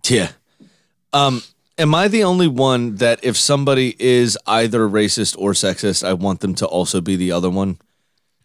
[0.08, 0.32] Yeah.
[1.14, 1.42] Um,
[1.78, 6.40] am I the only one that if somebody is either racist or sexist, I want
[6.40, 7.78] them to also be the other one?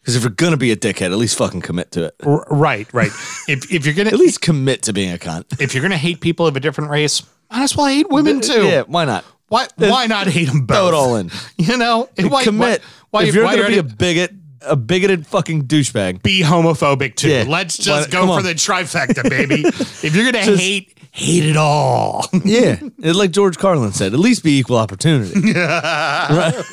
[0.06, 2.14] Because if you're gonna be a dickhead, at least fucking commit to it.
[2.24, 3.10] R- right, right.
[3.48, 5.60] if if you're gonna At least commit to being a cunt.
[5.60, 8.66] if you're gonna hate people of a different race, might as well hate women too.
[8.68, 9.24] Yeah, why not?
[9.48, 10.76] Why why not hate them both?
[10.76, 11.32] Throw it all in.
[11.58, 12.82] You know, And why, commit.
[13.10, 14.30] Why, why, if you're why gonna be a bigot,
[14.62, 16.22] a bigoted fucking douchebag.
[16.22, 17.28] be homophobic too.
[17.30, 17.44] Yeah.
[17.48, 19.62] Let's just come go for the trifecta, baby.
[19.66, 22.26] if you're gonna Just- hate, hate it all.
[22.44, 25.52] Yeah, like George Carlin said, at least be equal opportunity.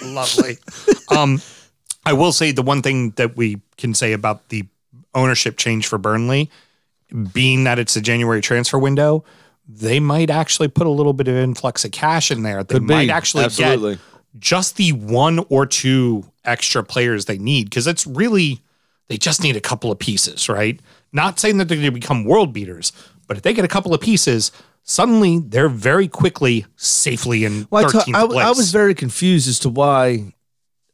[0.04, 0.58] Lovely.
[1.10, 1.42] um,
[2.06, 4.66] I will say the one thing that we can say about the
[5.14, 6.50] ownership change for Burnley,
[7.34, 9.24] being that it's a January transfer window,
[9.68, 12.64] they might actually put a little bit of influx of cash in there.
[12.64, 12.94] They Could be.
[12.94, 13.96] might actually Absolutely.
[13.96, 14.02] get
[14.40, 18.60] just the one or two extra players they need because it's really
[19.08, 20.80] they just need a couple of pieces, right?
[21.12, 22.92] Not saying that they're going to become world beaters,
[23.28, 24.52] but if they get a couple of pieces,
[24.82, 28.46] suddenly they're very quickly safely in Well, I, 13th ta- I- place.
[28.46, 30.34] I was very confused as to why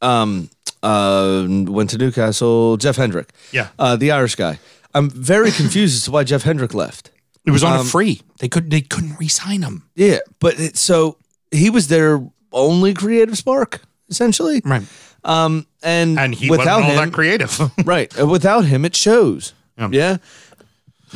[0.02, 0.50] um
[0.84, 3.32] uh went to Newcastle, Jeff Hendrick.
[3.52, 3.70] Yeah.
[3.78, 4.60] Uh the Irish guy.
[4.94, 7.12] I'm very confused as to why Jeff Hendrick left.
[7.46, 8.22] It was on Um, a free.
[8.40, 9.84] They could they couldn't re-sign him.
[9.96, 11.18] Yeah, but it, so
[11.52, 12.22] he was their
[12.52, 14.62] only creative spark, essentially.
[14.66, 14.84] Right.
[15.24, 17.60] Um and, And he without wasn't all him, that creative.
[17.86, 19.54] right, uh, without him it shows.
[19.78, 19.90] Yeah.
[19.92, 20.18] Yeah.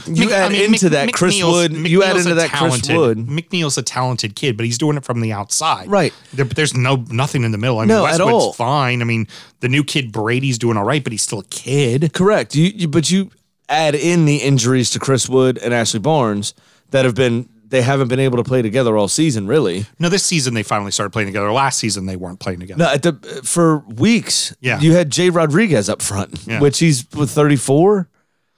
[0.08, 1.88] You Mick- add I mean, into Mick- that Chris McNeil's- Wood.
[1.88, 3.18] you add into that Chris Wood.
[3.20, 5.90] McNeil's a talented kid, but he's doing it from the outside.
[5.90, 6.14] Right.
[6.34, 7.78] There, but there's no nothing in the middle.
[7.80, 8.54] I mean, No, at all.
[8.54, 9.02] fine.
[9.02, 9.28] I mean,
[9.60, 12.12] the new kid Brady's doing all right, but he's still a kid.
[12.14, 12.56] Correct.
[12.56, 13.32] You, you but you
[13.70, 16.54] add in the injuries to Chris Wood and Ashley Barnes
[16.92, 19.88] that have been they haven't been able to play together all season, really.
[19.98, 21.52] No, this season they finally started playing together.
[21.52, 22.78] Last season they weren't playing together.
[22.84, 24.56] No, at the uh, for weeks.
[24.62, 24.80] Yeah.
[24.80, 26.60] You had Jay Rodriguez up front, Yeah.
[26.60, 28.08] which he's with 34.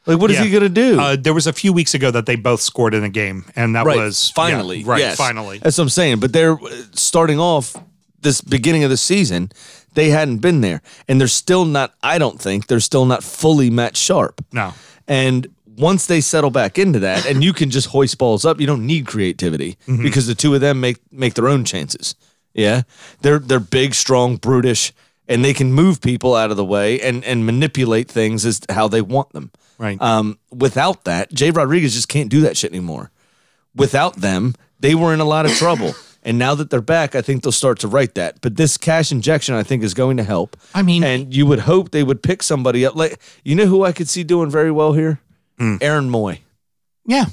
[0.05, 0.43] Like what is Yeah.
[0.45, 0.99] he gonna do?
[0.99, 3.75] Uh, there was a few weeks ago that they both scored in a game, and
[3.75, 3.97] that right.
[3.97, 4.79] was finally.
[4.79, 4.99] yeah, right.
[4.99, 5.17] yes.
[5.17, 6.19] Finally, That's what I'm saying.
[6.19, 7.75] But they're uh, starting off
[8.21, 9.51] this beginning of the season,
[9.93, 10.81] they hadn't been there.
[11.07, 14.43] And they're still not, I don't think, they're still not fully match sharp.
[14.51, 14.73] no.
[15.07, 15.47] And
[15.77, 18.85] once they settle back into that, and you can just hoist balls up, you don't
[18.85, 20.01] need creativity Mm-hmm.
[20.03, 22.15] because the two of them make make their own chances.
[22.53, 22.83] Yeah,
[23.21, 24.93] they're they're big, strong, brutish,
[25.27, 28.87] and they can move people out of the way and and manipulate things as how
[28.87, 29.51] they want them.
[29.77, 30.01] Right.
[30.01, 33.11] Um, without that, Jay Rodriguez just can't do that shit anymore.
[33.75, 35.93] Without them, they were in a lot of trouble.
[36.27, 38.41] And now that they're back, I think they'll start to right that.
[38.41, 40.57] But this cash injection, I think, is going to help.
[40.73, 42.95] I mean- and you would hope they would pick somebody up.
[42.95, 45.19] Like, you know who I could see doing very well here?
[45.59, 45.75] Hmm.
[45.81, 46.39] Aaron Mooy,
[47.05, 47.25] Yeah,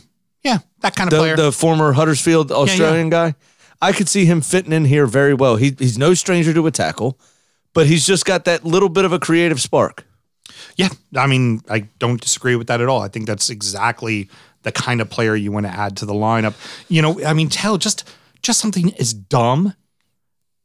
[0.44, 1.36] yeah, that kind of the, player.
[1.36, 3.34] the former Huddersfield Australian guy.
[3.80, 5.56] I could see him fitting in here very well.
[5.56, 7.18] He, he's no stranger to a tackle,
[7.74, 10.04] but he's just got that little bit of a creative spark.
[10.76, 13.02] Yeah, I mean, I don't disagree with that at all.
[13.02, 14.28] I think that's exactly
[14.62, 16.54] the kind of player you want to add to the lineup.
[16.88, 18.08] You know, I mean, tell just
[18.42, 19.74] just something as dumb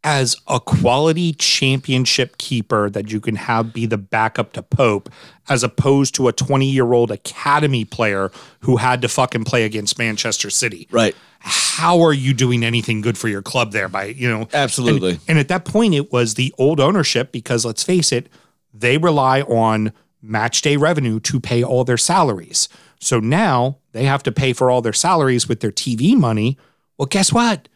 [0.07, 5.09] as a quality championship keeper that you can have be the backup to Pope,
[5.49, 8.31] as opposed to a 20 year old academy player
[8.61, 10.87] who had to fucking play against Manchester City.
[10.91, 11.13] Right.
[11.39, 14.47] How are you doing anything good for your club there by, you know?
[14.53, 15.11] Absolutely.
[15.11, 18.29] And, and at that point, it was the old ownership because let's face it,
[18.73, 19.91] they rely on
[20.21, 22.69] match day revenue to pay all their salaries.
[23.01, 26.57] So now they have to pay for all their salaries with their TV money.
[26.97, 27.67] Well, guess what?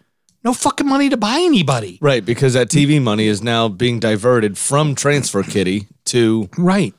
[0.43, 1.99] No fucking money to buy anybody.
[2.01, 6.95] Right, because that TV money is now being diverted from Transfer Kitty to Right.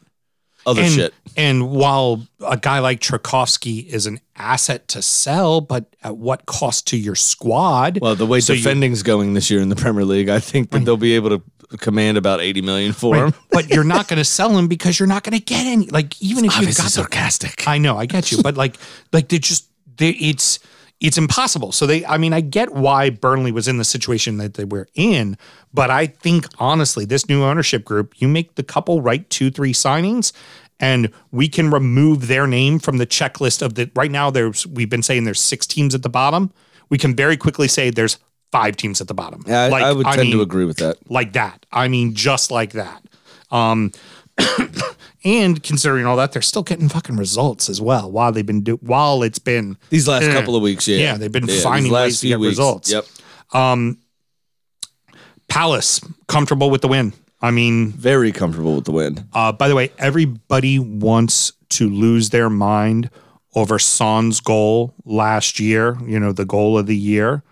[0.65, 1.15] other and, shit.
[1.37, 6.87] And while a guy like Tarkowski is an asset to sell, but at what cost
[6.89, 7.99] to your squad?
[8.01, 10.71] Well, the way So you- defending's going this year in the Premier League, I think
[10.71, 11.43] that they'll be able to
[11.79, 13.35] command about 80 million for him.
[13.51, 15.87] but you're not going to sell him because you're not going to get any.
[15.87, 17.67] Like even if you've got the sarcastic.
[17.67, 18.77] I know, I get you, but like,
[19.13, 20.59] like they just, they, it's,
[21.03, 21.73] it's impossible.
[21.73, 24.87] So they, I mean, I get why Burnley was in the situation that they were
[24.95, 25.37] in,
[25.75, 29.73] but I think honestly, this new ownership group, you make the couple right two, three
[29.73, 30.33] signings,
[30.79, 33.91] and we can remove their name from the checklist of the.
[33.97, 36.53] Right now, there's we've been saying there's six teams at the bottom.
[36.89, 38.19] We can very quickly say there's
[38.53, 39.43] five teams at the bottom.
[39.47, 40.99] Yeah, I, I would tend to mean, agree with that.
[41.11, 41.67] like that.
[41.73, 43.03] I mean, just like that.
[43.51, 43.93] Um,
[45.25, 48.77] and considering all that, they're still getting fucking results as well while they've been do
[48.77, 50.33] while it's been These last Yeah.
[50.33, 50.97] couple of weeks, yeah.
[50.99, 52.91] Yeah, they've been these finding ways to get results.
[52.91, 53.07] Yep.
[55.49, 57.13] Palace comfortable with the win.
[57.41, 59.27] I mean, Very comfortable with the win.
[59.33, 63.11] uh, by the way, everybody wants to lose their mind
[63.55, 65.99] over Son's goal last year.
[66.07, 67.43] You know, the goal of the year.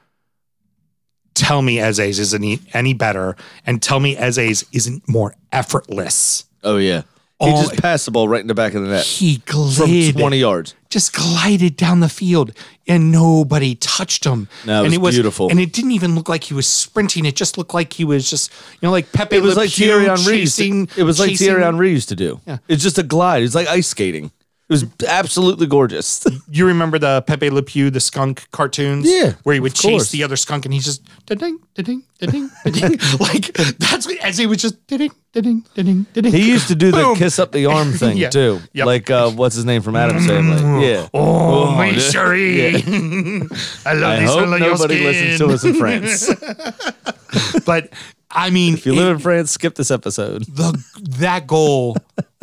[1.35, 3.35] Tell me Eze's isn't any better,
[3.67, 6.45] and tell me Eze's isn't more effortless.
[6.63, 7.03] Oh, yeah.
[7.43, 9.65] He Oh, just passed the ball right in the back of the net He from
[9.87, 10.17] glided.
[10.19, 10.75] 20 yards.
[10.91, 12.53] just glided down the field
[12.87, 14.47] and nobody touched him.
[14.67, 15.49] No, it and was beautiful.
[15.49, 17.25] And it didn't even look like he was sprinting.
[17.25, 19.71] It just looked like he was just, you know, like Pepe It was Le like
[19.71, 20.41] Pew Thierry Henry.
[20.41, 22.41] used to- chasing- It was like chasing- Thierry Henry used to do.
[22.47, 22.59] Yeah.
[22.69, 23.43] It's just a glide.
[23.43, 24.33] It's like ice skating.
[24.71, 26.25] It was absolutely gorgeous.
[26.53, 29.09] You remember the Pepe Le Pew, the skunk cartoons?
[29.09, 30.11] Yeah, Where he would chase course.
[30.11, 32.99] the other skunk and he's just da-ding, da-ding, da-ding, da-ding.
[33.21, 36.33] like that's what, as he was just da-ding, da-ding, da-ding, da-ding.
[36.33, 38.31] He used to do the kiss up the arm thing Yeah.
[38.31, 38.61] too.
[38.73, 38.87] Yep.
[38.87, 40.89] Like uh, what's his name from Addams Family?
[40.89, 41.09] Yeah.
[41.15, 41.99] Oh, my yeah.
[41.99, 43.87] chérie.
[43.87, 45.51] I love I this hope one on your nobody listens to skin.
[45.53, 47.65] us in France.
[47.65, 47.91] But
[48.31, 50.45] I mean, If you live in France, skip this episode.
[50.47, 50.83] the
[51.19, 51.97] that goal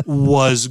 [0.05, 0.69] was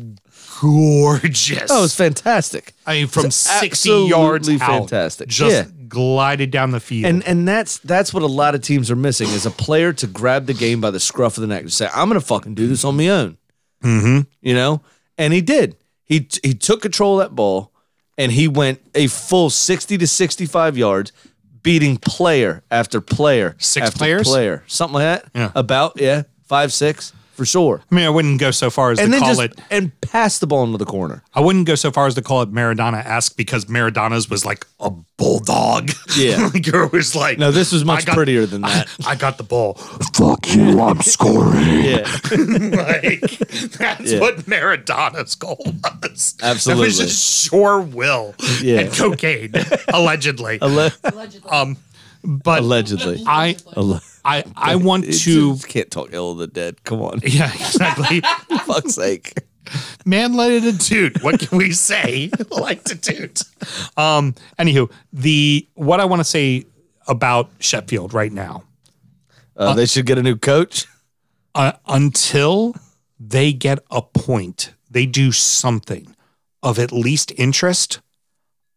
[0.61, 1.71] gorgeous.
[1.71, 2.75] Oh, it's fantastic.
[2.87, 5.29] I mean, from it's sixty yards absolutely out, fantastic.
[5.29, 5.73] Just Yeah.
[5.89, 7.07] glided down the field.
[7.07, 10.07] And and that's that's what a lot of teams are missing is a player to
[10.07, 12.55] grab the game by the scruff of the neck and say, "I'm going to fucking
[12.55, 13.37] do this on my own."
[13.85, 14.21] Mm-hmm.
[14.43, 14.83] You know,
[15.19, 15.77] and he did.
[16.05, 17.73] He he took control of that ball
[18.19, 21.13] and he went a full sixty to sixty-five yards,
[21.63, 24.29] beating player after player, Six after players?
[24.29, 25.31] player, something like that.
[25.35, 25.53] Yeah.
[25.55, 27.83] About yeah, five six for sure.
[27.91, 29.59] I mean, I wouldn't go so far as And to then call just it.
[29.71, 31.23] and pass the ball into the corner.
[31.35, 34.91] I wouldn't go so far as to call it Maradona-esque because Maradona's was like a
[35.19, 35.91] bulldog.
[36.17, 36.47] Yeah.
[36.55, 38.89] like it was like No, this was much got- prettier than that.
[39.07, 39.75] I got the ball.
[40.15, 40.81] Fuck you!
[40.81, 41.85] I'm scoring.
[41.85, 42.11] Yeah.
[42.37, 43.21] like
[43.79, 44.21] that's Yeah.
[44.21, 45.63] what Maradona's goal
[46.03, 46.33] was.
[46.41, 46.87] that Absolutely.
[46.87, 48.81] was just sure will Yeah.
[48.81, 49.53] and cocaine,
[49.89, 50.59] allegedly.
[50.63, 50.91] Alle-
[51.51, 51.77] um,
[52.27, 53.23] but allegedly.
[53.27, 53.57] I,
[54.25, 55.57] I, I want It's- to.
[55.69, 56.83] can't talk ill of the dead.
[56.85, 57.21] Come on.
[57.23, 58.21] Yeah, exactly.
[58.67, 59.35] fuck's sake.
[60.05, 61.23] Man let it a toot.
[61.23, 62.31] What can we say?
[62.51, 63.43] like to toot.
[63.97, 66.65] Um, anywho, the what I want to say
[67.09, 68.63] about Sheffield right now,
[69.57, 70.87] Uh, they should get a new coach.
[71.55, 72.75] uh, until
[73.19, 76.15] they get a point, they do something
[76.63, 78.01] of at least interest.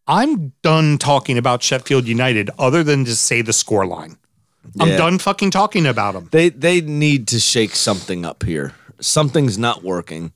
[0.09, 4.17] I'm done talking about Sheffield United other than to say the score line.
[4.79, 6.29] I'm done fucking talking about them.
[6.31, 8.73] They they need to shake something up here.
[8.99, 10.33] Something's not working.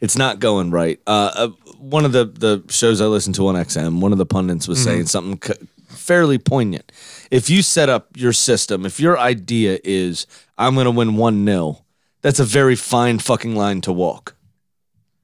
[0.00, 0.98] It's not going right.
[1.06, 1.48] Uh, uh,
[1.78, 4.82] one of the the shows I listened to on XM, one of the pundits was
[4.82, 6.90] saying something c- fairly poignant.
[7.30, 11.44] If you set up your system, if your idea is I'm going to win one
[11.44, 11.84] 0
[12.22, 14.34] that's a very fine fucking line to walk.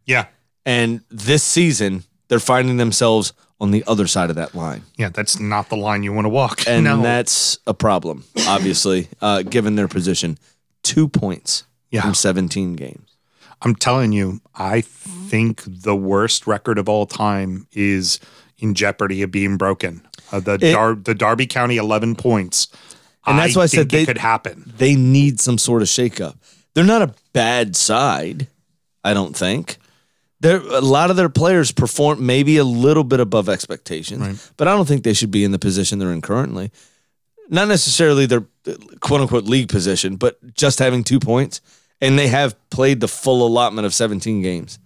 [0.04, 0.26] Yeah.
[0.64, 4.82] And this season, they're finding themselves on the other side of that line.
[4.96, 6.66] Yeah, that's not the line you want to walk.
[6.68, 7.00] And no.
[7.02, 10.38] that's a problem, obviously, uh, given their position.
[10.82, 12.02] Two points Yeah.
[12.02, 13.08] from 17 games.
[13.62, 18.20] I'm telling you, I think the worst record of all time is
[18.58, 20.02] in jeopardy of being broken.
[20.30, 22.68] Uh, the It- Dar- the Derby County 11 points.
[23.26, 24.72] And that's why I said they- could happen.
[24.76, 26.36] They need some sort of shakeup.
[26.74, 28.46] They're not a bad side,
[29.02, 29.78] I don't think.
[30.40, 34.50] They're, a lot of their players perform maybe a little bit above expectations, Right.
[34.58, 36.70] but I don't think they should be in the position they're in currently.
[37.48, 38.44] not necessarily their
[39.00, 41.60] quote unquote league position, but just having two points,
[42.00, 44.78] and they have played the full allotment of 17 games.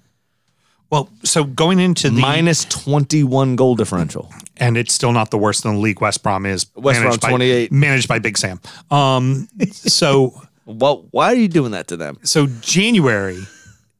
[0.91, 4.29] Well, so going into the Minus 21 goal differential.
[4.59, 6.01] and it's still not the worst in the league.
[6.01, 7.73] West Brom is West Brom managed by- 28.
[7.73, 8.61] managed by Big Sam.
[8.91, 12.19] Um, so Well, why are you doing that to them?
[12.25, 13.39] so January,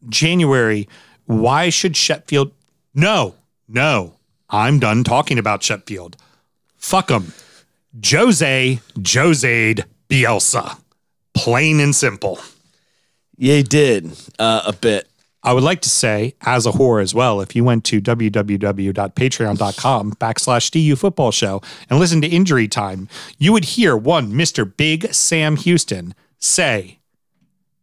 [0.09, 0.89] January.
[1.31, 2.51] Why should Sheffield?
[2.93, 3.37] No,
[3.69, 4.17] no.
[4.49, 6.17] I'm done talking about Sheffield.
[6.77, 7.33] Fuck them.
[8.05, 10.81] Jose, Jose'd Bielsa.
[11.33, 12.41] Plain and simple.
[13.37, 14.11] Yeah, did
[14.41, 15.09] uh, a bit.
[15.45, 20.13] I would like to say, as a whore as well, if you went to www.patreon.com
[20.15, 23.09] backslash DU football show and listened to injury time,
[23.39, 24.77] you would hear one Mr.
[24.77, 26.99] Big Sam Houston say,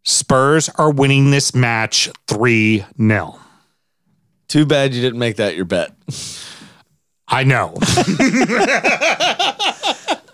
[0.07, 3.39] Spurs are winning this match 3 0.
[4.47, 5.91] Too bad you didn't make that your bet.
[7.27, 7.73] I know.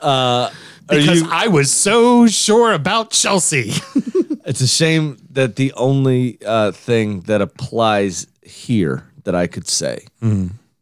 [0.04, 0.52] Are
[0.88, 3.72] because you, I was so sure about Chelsea.
[4.46, 10.06] it's a shame that the only uh, thing that applies here that I could say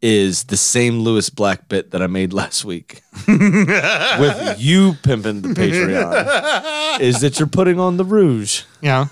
[0.02, 5.48] is the same Lewis Black bit that I made last week with you pimping the
[5.48, 7.00] Patreon.
[7.00, 9.06] is that you're putting on the rouge yeah.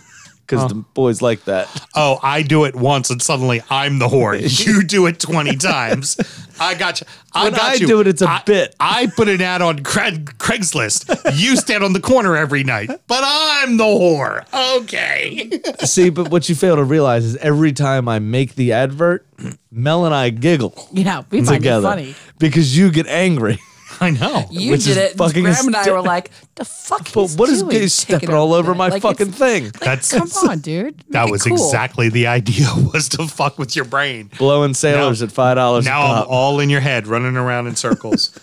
[0.51, 1.69] Because the boys like that.
[1.95, 4.31] Oh, I do it once and suddenly I'm the whore.
[4.67, 6.17] You do it 20 times.
[6.61, 7.07] I got you.
[7.33, 7.87] I When got I you.
[7.87, 8.75] do it, it's a I- bit.
[8.81, 11.09] I put an ad on Craig, Craigslist.
[11.39, 14.45] You stand on the corner every night, but I'm the whore.
[14.83, 15.61] Okay.
[15.87, 19.27] See, but what you fail to realize is every time I make the advert,
[19.71, 22.15] Mel and I giggle Yeah, we find together it funny.
[22.39, 23.59] because you get angry.
[24.01, 24.47] I know.
[24.51, 25.17] You Which did is it.
[25.17, 27.71] fucking Graham and I hyster- were like, "The fuck But is what is doing?
[27.73, 29.65] gay stepping all over my Like, fucking thing?
[29.65, 30.99] Like, That's- come on, dude.
[31.11, 31.53] That Make it was cool.
[31.57, 34.31] exactly the idea was to fuck with your brain.
[34.39, 35.85] Blowing sailors Now- at five dollars.
[35.85, 38.39] Now I'm all in your head, running around in circles.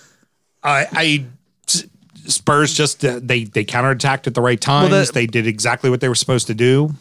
[0.64, 1.26] I, I
[2.28, 4.90] Spurs just uh, they they counterattacked at the right times.
[4.92, 6.94] that- they did exactly what they were supposed to do.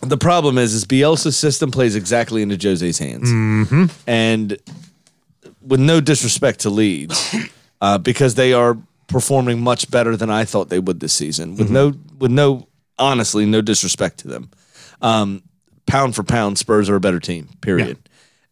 [0.00, 3.84] the problem is, is Bielsa's system plays exactly into Jose's hands, Mm-hmm.
[4.08, 4.58] and
[5.62, 7.34] with no disrespect to Leeds,
[7.84, 8.78] uh, because they are
[9.08, 11.56] performing much better than I thought they would this season.
[11.56, 11.74] With Mm-hmm.
[11.74, 12.68] no, with no,
[12.98, 14.50] honestly, no disrespect to them.
[15.02, 15.42] Um,
[15.86, 17.48] pound for pound, Spurs are a better team.
[17.60, 17.98] Period.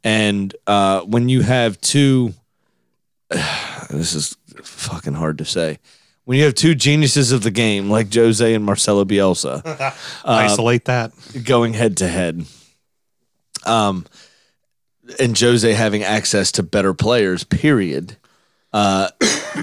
[0.05, 2.35] And uh, when you have two,
[3.91, 5.79] this is fucking hard to say.
[6.25, 9.63] When you have two geniuses of the game like Jose and Marcelo Bielsa,
[10.25, 11.13] Isolate that.
[11.45, 12.45] going head to head.
[13.65, 14.05] Um,
[15.19, 17.45] and Jose having access to better players.
[17.45, 18.17] Period.
[18.73, 19.09] Uh,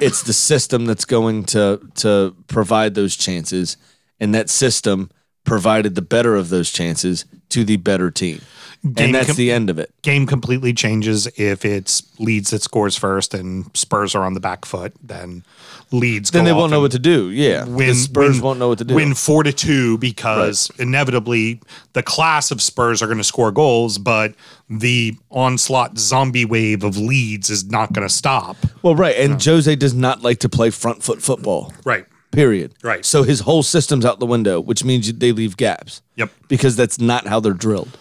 [0.02, 3.78] it's the system that's going to to provide those chances,
[4.20, 5.10] and that system
[5.45, 8.41] provided the better of those chances to the better team,
[8.84, 9.92] and that's com- the end of it.
[10.02, 14.66] game completely changes if it's Leeds that scores first and Spurs are on the back
[14.66, 14.94] foot.
[15.04, 15.44] Then
[15.92, 17.30] Leeds Then they won't know what to do.
[17.30, 18.96] Yeah, Win, the Spurs win- won't know what to do.
[18.96, 21.62] Win four to two because inevitably
[21.94, 24.34] the class of Spurs are going to score goals, but
[24.70, 28.56] the onslaught zombie wave of Leeds is not going to stop.
[28.84, 31.74] Well, right, and Jose does not like to play front foot football.
[31.84, 32.06] Right.
[32.32, 32.76] Period.
[32.84, 33.04] Right.
[33.04, 36.04] So his whole system's out the window, which means they leave gaps.
[36.16, 36.32] Yep.
[36.48, 37.98] Because that's not how they're drilled.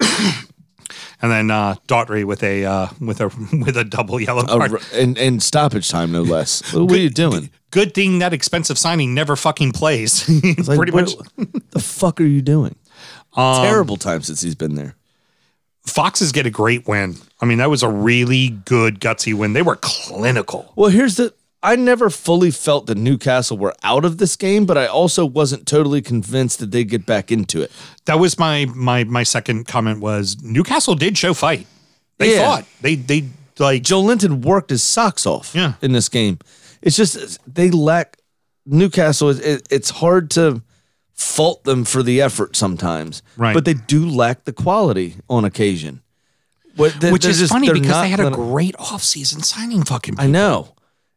[1.22, 3.26] And then uh, Daughtry with a uh, with a
[3.64, 4.72] with a double yellow card.
[4.72, 6.62] r- and and stoppage time, no less.
[6.74, 7.50] What are you doing?
[7.70, 10.26] Good thing that expensive signing never fucking plays.
[10.66, 11.48] Like, Pretty what- much.
[11.72, 12.74] the fuck are you doing?
[13.36, 14.96] Um, Terrible time since he's been there.
[15.86, 17.16] Foxes get a great win.
[17.40, 19.52] I mean, that was a really good gutsy win.
[19.52, 20.72] They were clinical.
[20.74, 21.34] Well, here's the.
[21.62, 25.66] I never fully felt that Newcastle were out of this game, but I also wasn't
[25.66, 27.70] totally convinced that they'd get back into it.
[28.06, 31.66] That was my my my second comment was Newcastle did show fight.
[32.18, 32.44] They Yeah.
[32.44, 32.64] fought.
[32.80, 35.74] They they like Joelinton worked his socks off Yeah.
[35.82, 36.38] in this game.
[36.80, 38.16] It's just they lack
[38.64, 39.28] Newcastle.
[39.30, 40.62] It, it's hard to
[41.12, 43.52] fault them for the effort sometimes, Right.
[43.52, 46.00] But they do lack the quality on occasion.
[46.76, 50.14] What- they- which is just- funny because they had a gonna- great offseason signing fucking
[50.18, 50.72] I know.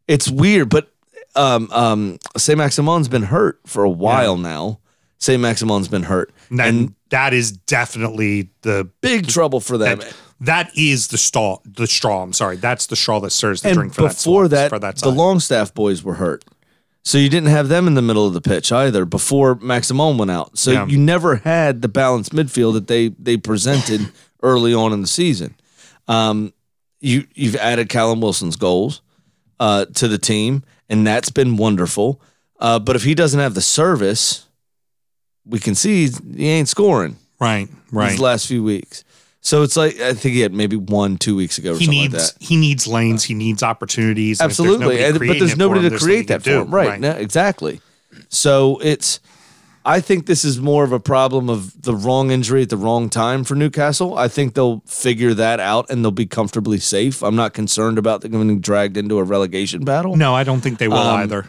[0.08, 0.90] It's weird, but
[1.36, 4.80] um um Saint-Maximin's been hurt for a while now.
[5.18, 6.32] Saint-Maximin's been hurt.
[6.50, 10.00] and, And that is definitely the big trouble for them.
[10.00, 12.22] that, that is the straw the straw.
[12.22, 12.56] I'm sorry.
[12.56, 15.10] That's the straw that serves the and drink for before that, that, for that the.
[15.10, 16.44] Longstaff boys were hurt.
[17.06, 20.30] So you didn't have them in the middle of the pitch either before Maximon went
[20.30, 20.56] out.
[20.58, 20.86] So Yeah.
[20.86, 24.10] you never had the balanced midfield that they they presented
[24.42, 25.54] early on in the season.
[26.08, 26.52] Um,
[27.00, 29.00] you you've added Callum Wilson's goals
[29.60, 32.20] uh, to the team, and that's been wonderful.
[32.58, 34.46] Uh, but if he doesn't have the service,
[35.46, 38.10] we can see he ain't scoring right, right.
[38.10, 39.04] these last few weeks.
[39.40, 42.00] So it's like I think he had maybe one, two weeks ago or He something
[42.00, 42.42] needs like that.
[42.42, 43.24] he needs lanes.
[43.24, 44.40] He needs opportunities.
[44.40, 46.70] and there's Absolutely, and, but there's nobody him, to there's create that for him, do.
[46.72, 46.98] right?
[46.98, 47.80] No, exactly.
[48.30, 49.20] So it's.
[49.86, 53.10] I think this is more of a problem of the wrong injury at the wrong
[53.10, 54.16] time for Newcastle.
[54.16, 57.22] I think they'll figure that out and they'll be comfortably safe.
[57.22, 60.16] I'm not concerned about them getting dragged into a relegation battle.
[60.16, 61.46] No, I don't think they will Um, either.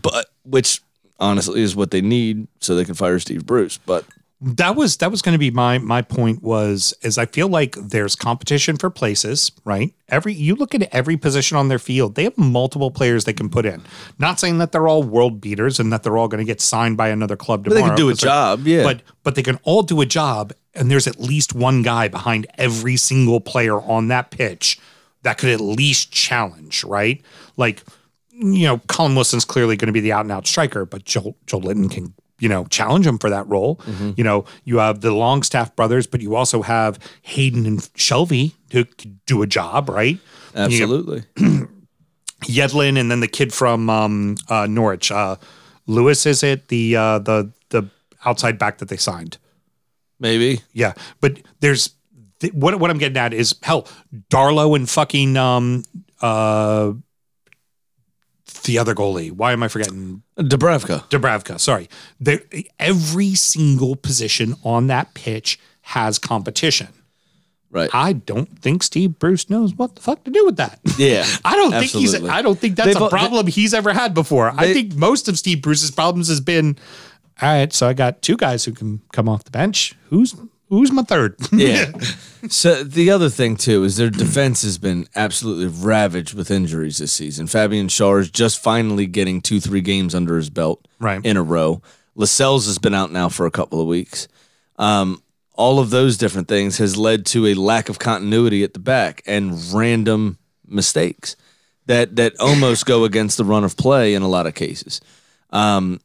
[0.00, 0.80] but which
[1.18, 3.76] honestly is what they need so they can fire Steve Bruce.
[3.84, 4.06] But
[4.42, 7.74] that was that was going to be my my point was is I feel like
[7.76, 9.92] there's competition for places, right?
[10.08, 13.50] Every you look at every position on their field, they have multiple players they can
[13.50, 13.82] put in.
[14.18, 16.96] Not saying that they're all world beaters and that they're all going to get signed
[16.96, 18.82] by another club but they can do a job, yeah.
[18.82, 22.46] But but they can all do a job and there's at least one guy behind
[22.56, 24.80] every single player on that pitch
[25.22, 27.20] that could at least challenge, right?
[27.58, 27.82] Like
[28.40, 31.36] you know, Callum Wilson's clearly going to be the out and out striker, but Joel,
[31.46, 33.76] Joelinton can, you know, challenge him for that role.
[33.76, 34.12] Mm-hmm.
[34.16, 38.84] You know, you have the Longstaff brothers, but you also have Hayden and Shelvey who
[38.84, 40.18] could do a job, right?
[40.54, 41.22] Absolutely.
[42.44, 45.36] Yedlin and then the kid from um, uh, Norwich, uh,
[45.86, 47.88] Lewis, is it the uh, the the
[48.24, 49.38] outside back that they signed?
[50.18, 50.62] Maybe.
[50.72, 51.94] Yeah, but there's
[52.40, 53.88] th- what what I'm getting at is hell,
[54.30, 55.84] Darlow and fucking um
[56.20, 56.92] uh
[58.70, 59.32] the other goalie.
[59.32, 61.08] Why am I forgetting Dubravka.
[61.10, 61.58] Dubravka?
[61.58, 61.88] Sorry,
[62.20, 62.40] there
[62.78, 66.88] every single position on that pitch has competition.
[67.72, 67.90] Right.
[67.92, 70.80] I don't think Steve Bruce knows what the fuck to do with that.
[70.96, 71.24] Yeah.
[71.44, 72.14] I don't think he's.
[72.24, 74.52] I don't think that's They've a problem he's ever had before.
[74.56, 76.76] I think most of Steve Bruce's problems has been,
[77.40, 77.72] all right.
[77.72, 79.94] So I got two guys who can come off the bench.
[80.08, 80.34] Who's
[80.70, 81.36] who's my third?
[81.52, 81.92] Yeah.
[82.48, 87.12] so the other thing too is their defense has been absolutely ravaged with injuries this
[87.12, 87.46] season.
[87.46, 91.20] Fabian Schär is just finally getting two, three games under his belt Right.
[91.24, 91.82] in a row.
[92.14, 94.26] Lascelles has been out now for a couple of weeks.
[94.78, 95.22] Um,
[95.54, 99.22] all of those different things has led to a lack of continuity at the back
[99.26, 101.36] and random mistakes
[101.86, 105.00] that that almost go against the run of play in a lot of cases.
[105.50, 106.00] Um,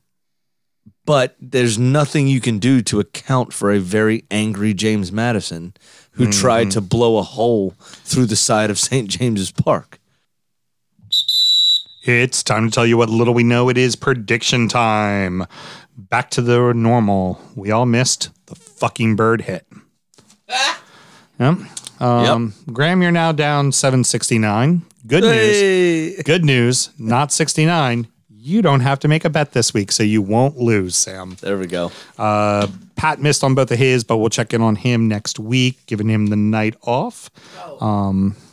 [1.06, 5.74] but there's nothing you can do to account for a very angry James Maddison
[6.12, 9.10] who tried to blow a hole through the side of St.
[9.10, 10.00] James's Park.
[12.04, 13.70] It's time to tell you what little we know.
[13.70, 15.46] It is prediction time.
[15.98, 17.42] Back to the normal.
[17.56, 19.66] We all missed the fucking bird hit.
[21.40, 21.58] yep.
[22.00, 24.84] Um, Graham, you're now down 769.
[25.08, 26.24] Good news.
[26.24, 26.90] Good news.
[27.00, 28.08] Not 69.
[28.46, 31.36] You don't have to make a bet this week, so you won't lose, Sam.
[31.42, 31.92] There we go.
[32.16, 35.84] Uh, Pat missed on both of his, but we'll check in on him next week,
[35.88, 37.32] giving him the night off.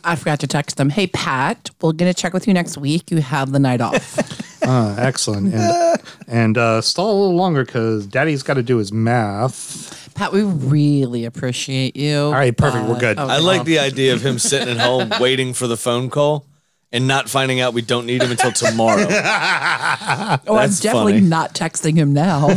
[0.03, 0.89] I forgot to text them.
[0.89, 3.11] Hey, Pat, we're going to check with you next week.
[3.11, 4.63] You have the night off.
[4.63, 5.53] Uh, excellent.
[5.53, 10.15] And, and uh, stall a little longer because Daddy's got to do his math.
[10.15, 12.19] Pat, we really appreciate you.
[12.19, 12.89] All right, perfect.
[12.89, 13.19] We're good.
[13.19, 16.47] I like the idea of him sitting at home waiting for the phone call
[16.93, 19.07] and not finding out we don't need him until tomorrow.
[19.09, 21.27] oh, I'm that's definitely funny.
[21.27, 22.49] not texting him now.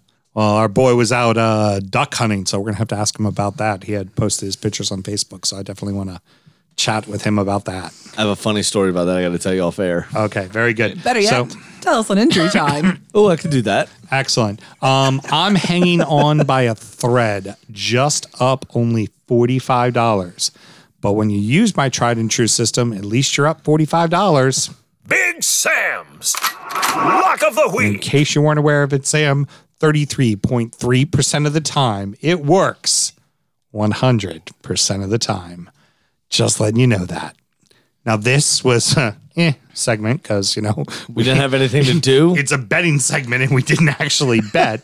[0.36, 3.24] Well, our boy was out uh, duck hunting, so we're gonna have to ask him
[3.24, 3.84] about that.
[3.84, 6.20] He had posted his pictures on Facebook, so I definitely want to
[6.76, 7.94] chat with him about that.
[8.18, 10.06] I have a funny story about that I got to tell you off air.
[10.14, 11.02] Okay, very good.
[11.02, 13.02] Better yet, So tell us on injury time.
[13.14, 13.88] Oh, I could do that.
[14.10, 14.60] excellent.
[14.82, 20.50] Um, I'm hanging on by a thread, just up only forty five dollars.
[21.00, 24.10] But when you use my tried and true system, at least you're up forty five
[24.10, 24.70] dollars.
[25.06, 26.34] Big Sam's
[26.96, 27.94] Lock of the Week.
[27.94, 29.46] In case you weren't aware of it, Sam,
[29.80, 33.12] 33.3% of the time, it works
[33.72, 35.70] 100% of the time.
[36.28, 37.36] Just letting you know that.
[38.04, 42.34] Now, this was a eh, segment because, you know, We didn't have anything to do.
[42.36, 44.82] it's a betting segment and we didn't actually bet.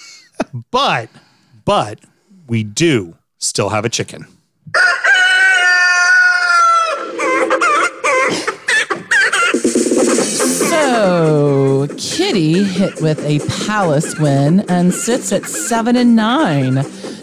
[0.70, 1.10] but,
[1.66, 2.00] but
[2.46, 4.26] we do still have a chicken.
[10.90, 16.74] So Kitty hit with a Palace win and sits at seven and nine.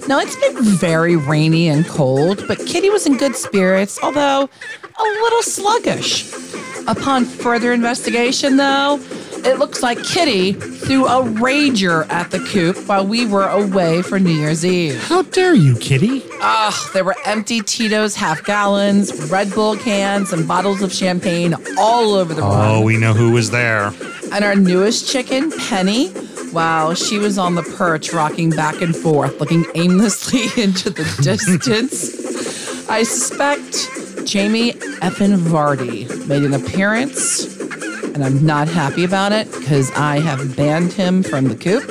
[0.07, 4.49] Now it's been very rainy and cold, but Kitty was in good spirits, although
[4.83, 6.31] a little sluggish.
[6.87, 9.01] Upon further investigation, though,
[9.47, 14.19] it looks like Kitty threw a rager at the coop while we were away for
[14.19, 15.01] New Year's Eve.
[15.03, 16.23] How dare you, kitty?
[16.41, 22.13] Ugh, there were empty Tito's half gallons, Red Bull cans, and bottles of champagne all
[22.13, 22.51] over the room.
[22.51, 23.93] Oh, we know who was there.
[24.31, 26.11] And our newest chicken, Penny,
[26.51, 32.89] wow, she was on the perch rocking back and forth, looking aimlessly into the distance.
[32.89, 37.56] I suspect Jamie Effin Vardy made an appearance,
[38.17, 41.87] and I'm not happy about it because I have banned him from the coop.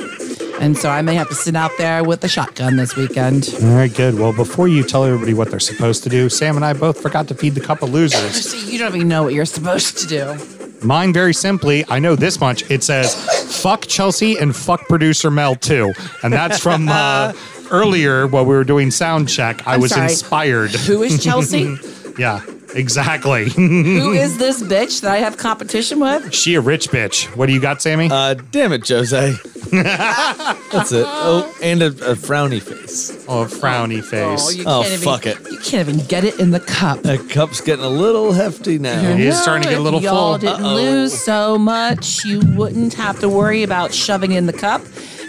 [0.59, 3.49] And so I may have to sit out there with a shotgun this weekend.
[3.63, 4.15] All right, good.
[4.19, 7.29] Well, before you tell everybody what they're supposed to do, Sam and I both forgot
[7.29, 8.45] to feed the cup of losers.
[8.51, 10.85] So you don't even know what you're supposed to do.
[10.85, 12.69] Mine, very simply, I know this much.
[12.69, 13.15] It says,
[13.61, 15.93] fuck Chelsea and fuck producer Mel, too.
[16.23, 17.31] And that's from uh,
[17.71, 19.65] earlier while we were doing sound check.
[19.65, 20.03] I I'm was sorry.
[20.11, 20.71] inspired.
[20.71, 21.77] Who is Chelsea?
[22.19, 22.41] Yeah,
[22.75, 23.49] exactly.
[23.49, 26.33] Who is this bitch that I have competition with?
[26.33, 27.25] she a rich bitch.
[27.35, 28.09] What do you got, Sammy?
[28.11, 29.33] Uh, damn it, Jose.
[29.71, 31.05] That's it.
[31.07, 33.25] Oh, and a, a frowny face.
[33.27, 34.55] oh, a frowny face.
[34.55, 35.37] you Oh, can't even, fuck it.
[35.51, 37.01] You can't even get it in the cup.
[37.03, 39.01] That cup's getting a little hefty now.
[39.11, 40.49] It is starting to get a if little y'all full.
[40.49, 44.81] didn't lose so much, you wouldn't have to worry about shoving in the cup.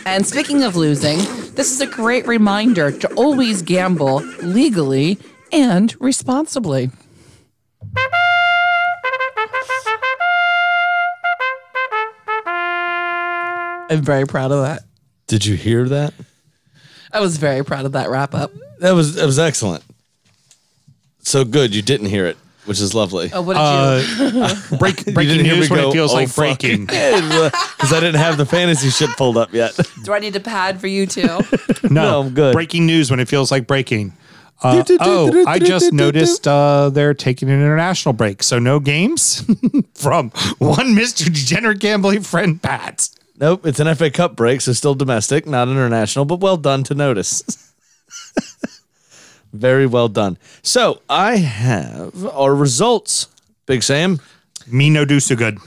[0.07, 1.18] And speaking of losing,
[1.55, 5.18] this is a great reminder to always gamble legally
[5.53, 6.91] and responsibly.
[13.91, 14.83] I'm very proud of that.
[15.26, 16.12] Did you hear that?
[17.12, 18.53] I was very proud of that wrap up.
[18.81, 19.83] That was that was excellent.
[21.20, 23.31] So good you didn't hear it, which is lovely.
[23.33, 24.43] Oh, what did you?
[24.43, 26.87] Uh, break, breaking didn't hear news me when go, it feels "Oh, like fuck." breaking.
[27.79, 29.79] Because I didn't have the fantasy shit pulled up yet.
[30.05, 31.39] Do I need a pad for you too?
[31.89, 32.53] No, I'm good.
[32.53, 34.12] Breaking news when it feels like breaking.
[34.61, 39.43] Uh, oh, I just noticed uh, they're taking an international break, so no games
[39.95, 41.27] from one Mr.
[41.27, 43.09] Degenerate Gambling friend, Pat.
[43.39, 46.95] Nope, it's an FA Cup break, so still domestic, not international, but well done to
[46.95, 47.73] notice.
[49.53, 50.39] Very well done.
[50.63, 53.29] So I have our results.
[53.67, 54.19] Big Sam,
[54.67, 55.59] Me no do so good.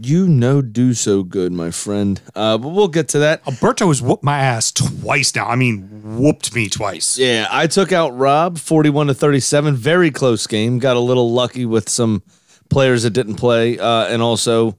[0.00, 2.20] You know do so good, my friend.
[2.34, 3.46] Uh, but we'll get to that.
[3.46, 5.46] Alberto has whooped my ass twice now.
[5.46, 7.18] I mean, whooped me twice.
[7.18, 9.74] Yeah, I took out Rob 41 to 37.
[9.74, 10.78] Very close game.
[10.78, 12.22] Got a little lucky with some
[12.68, 14.76] players that didn't play, uh, and also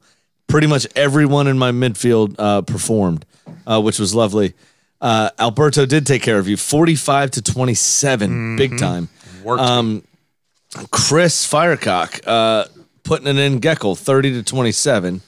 [0.47, 3.25] pretty much everyone in my midfield uh, performed,
[3.65, 4.53] uh, which was lovely.
[4.99, 9.09] Uh, Alberto did take care of you 45 to 27, big time.
[9.43, 9.63] Worked.
[9.63, 10.03] Um,
[10.91, 12.65] Chris Firecock uh,
[13.03, 15.21] putting it in Geckel 30 to 27.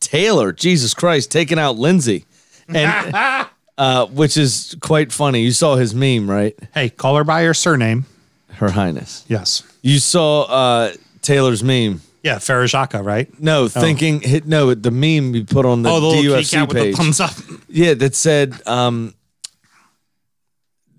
[0.00, 2.24] Taylor, Jesus Christ, taking out Lindsay.
[2.68, 3.46] And
[3.78, 5.42] uh, which is quite funny.
[5.42, 6.56] You saw his meme, right?
[6.74, 8.06] hey, call her by her surname.
[8.50, 9.24] Her Highness.
[9.28, 9.62] Yes.
[9.82, 12.00] You saw uh, Taylor's meme.
[12.22, 13.28] Yeah, Farajaka, right?
[13.40, 16.50] No, thinking hit no the meme you put on the, oh, the little kitty DUFC
[16.50, 16.96] cat with the page.
[16.96, 17.30] thumbs up.
[17.68, 19.14] yeah, that said, um,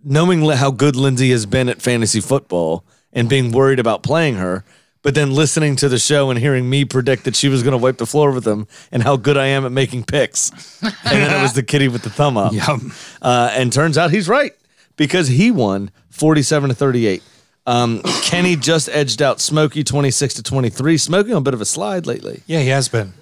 [0.06, 4.36] knowing li- how good Lindsay has been at fantasy football and being worried about playing
[4.36, 4.64] her,
[5.02, 7.78] but then listening to the show and hearing me predict that she was going to
[7.78, 11.40] wipe the floor with him and how good I am at making picks, and then
[11.40, 12.54] it was the kitty with the thumb up.
[12.58, 12.80] Yep.
[13.22, 14.54] Uh, and turns out he's right
[14.96, 17.24] because he won 47 to 38.
[17.66, 20.98] Um, Kenny just edged out Smokey 26 to 23.
[20.98, 22.42] Smokey on a bit of a slide lately.
[22.48, 23.14] Yeah, he has been.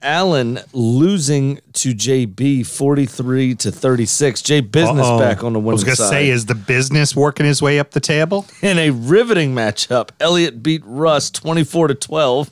[0.00, 4.42] Allen losing to JB 43 to 36.
[4.42, 5.18] Jay Business Uh-oh.
[5.18, 7.90] back on the I was going to say, is the business working his way up
[7.90, 8.46] the table?
[8.62, 12.50] in a riveting matchup, Elliott beat Russ 24 to 12.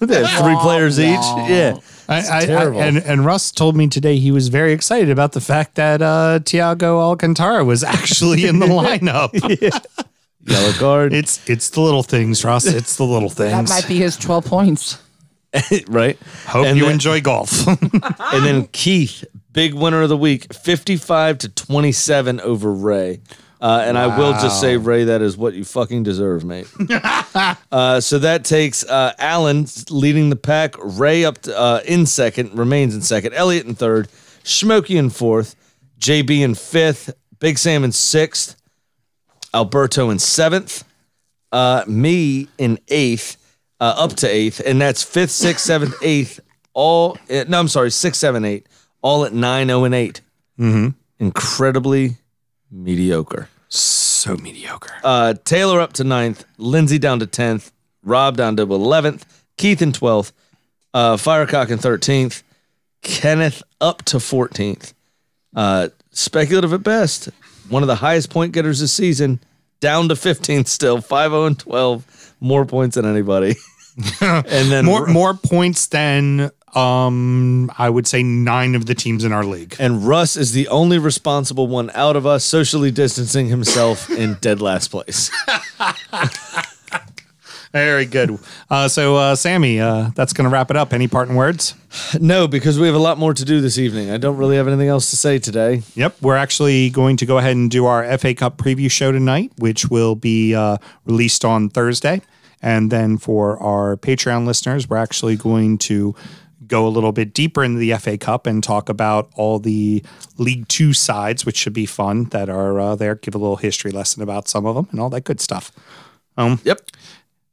[0.00, 1.20] They have three players each.
[1.48, 1.78] Yeah.
[2.08, 2.80] I, I, I, terrible.
[2.80, 6.40] and, and Russ told me today he was very excited about the fact that uh,
[6.42, 9.30] Thiago Alcantara was actually in the lineup.
[10.44, 11.12] Yellow card.
[11.12, 12.66] It's it's the little things, Russ.
[12.66, 13.68] It's the little things.
[13.70, 15.00] That might be his 12 points.
[15.88, 16.18] right.
[16.46, 17.66] Hope and you then- enjoy golf.
[18.32, 23.20] And then Keith, big winner of the week, 55 to 27 over Ray.
[23.60, 26.66] Uh, and I will just say, Ray, that is what you fucking deserve, mate.
[27.70, 32.58] uh, so that takes uh, Allen leading the pack, Ray up to, uh, in second,
[32.58, 34.08] remains in second, Elliott in third,
[34.42, 35.54] Schmokey in fourth,
[36.00, 38.56] JB in fifth, Big Sam in sixth,
[39.54, 40.82] Alberto in seventh,
[41.52, 43.36] uh, me in eighth,
[43.82, 46.38] uh, up to eighth, and that's fifth, sixth, seventh, eighth,
[46.72, 47.18] all.
[47.28, 48.66] uh, no, I'm sorry, six, seven, eight,
[49.02, 50.20] all at nine, zero, and 8
[50.58, 50.88] Mm-hmm.
[51.18, 52.16] Incredibly
[52.70, 53.48] mediocre.
[53.68, 54.92] so mediocre.
[55.02, 57.72] Uh, Taylor up to ninth, Lindsay down to tenth,
[58.04, 59.24] Rob down to eleventh,
[59.56, 60.32] Keith in twelfth,
[60.94, 62.42] uh, Firecock in thirteenth,
[63.02, 64.94] Kenneth up to fourteenth.
[65.56, 67.28] Uh, speculative at best.
[67.68, 69.40] One of the highest point getters this season,
[69.80, 73.56] down to fifteenth still, 5-0 and twelve, more points than anybody.
[74.20, 79.32] and then more more points than um I would say nine of the teams in
[79.32, 79.76] our league.
[79.78, 84.60] And Russ is the only responsible one out of us, socially distancing himself in dead
[84.60, 85.30] last place.
[87.72, 88.38] Very good.
[88.68, 90.92] Uh, so uh, Sammy, uh, that's going to wrap it up.
[90.92, 91.74] Any parting words?
[92.20, 94.10] No, because we have a lot more to do this evening.
[94.10, 95.82] I don't really have anything else to say today.
[95.94, 99.52] Yep, we're actually going to go ahead and do our FA Cup preview show tonight,
[99.56, 102.20] which will be uh, released on Thursday.
[102.62, 106.14] And then for our Patreon listeners, we're actually going to
[106.66, 110.02] go a little bit deeper into the FA Cup and talk about all the
[110.38, 113.16] League Two sides, which should be fun, that are uh, there.
[113.16, 115.72] Give a little history lesson about some of them and all that good stuff.
[116.36, 116.80] Um, Yep.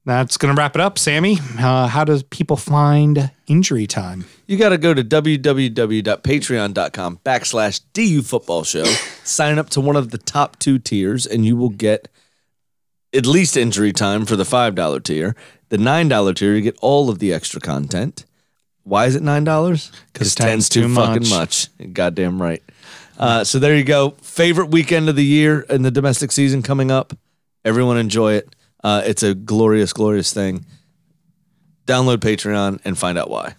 [0.05, 1.37] That's going to wrap it up, Sammy.
[1.59, 4.25] Uh, how does people find injury time?
[4.47, 8.85] You got to go to www.patreon.com backslash DU football show,
[9.23, 12.07] sign up to one of the top two tiers, and you will get
[13.13, 15.35] at least injury time for the $5 tier.
[15.69, 18.25] The $9 tier, you get all of the extra content.
[18.83, 19.91] Why is it $9?
[20.13, 21.69] 'Cause 10's 10's too too fucking much.
[21.79, 21.93] much.
[21.93, 22.63] Goddamn right.
[23.17, 24.15] Uh, so there you go.
[24.21, 27.13] Favorite weekend of the year in the domestic season coming up.
[27.65, 28.55] Everyone enjoy it.
[28.83, 30.65] Uh, it's a glorious, glorious thing.
[31.85, 33.55] Download Patreon and find out why.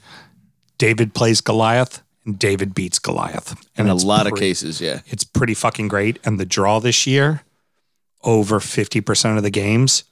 [0.78, 3.54] David plays Goliath and David beats Goliath.
[3.76, 5.00] In a lot of cases, yeah.
[5.06, 6.18] It's pretty fucking great.
[6.24, 7.42] And the draw this year,
[8.22, 10.04] over 50% of the games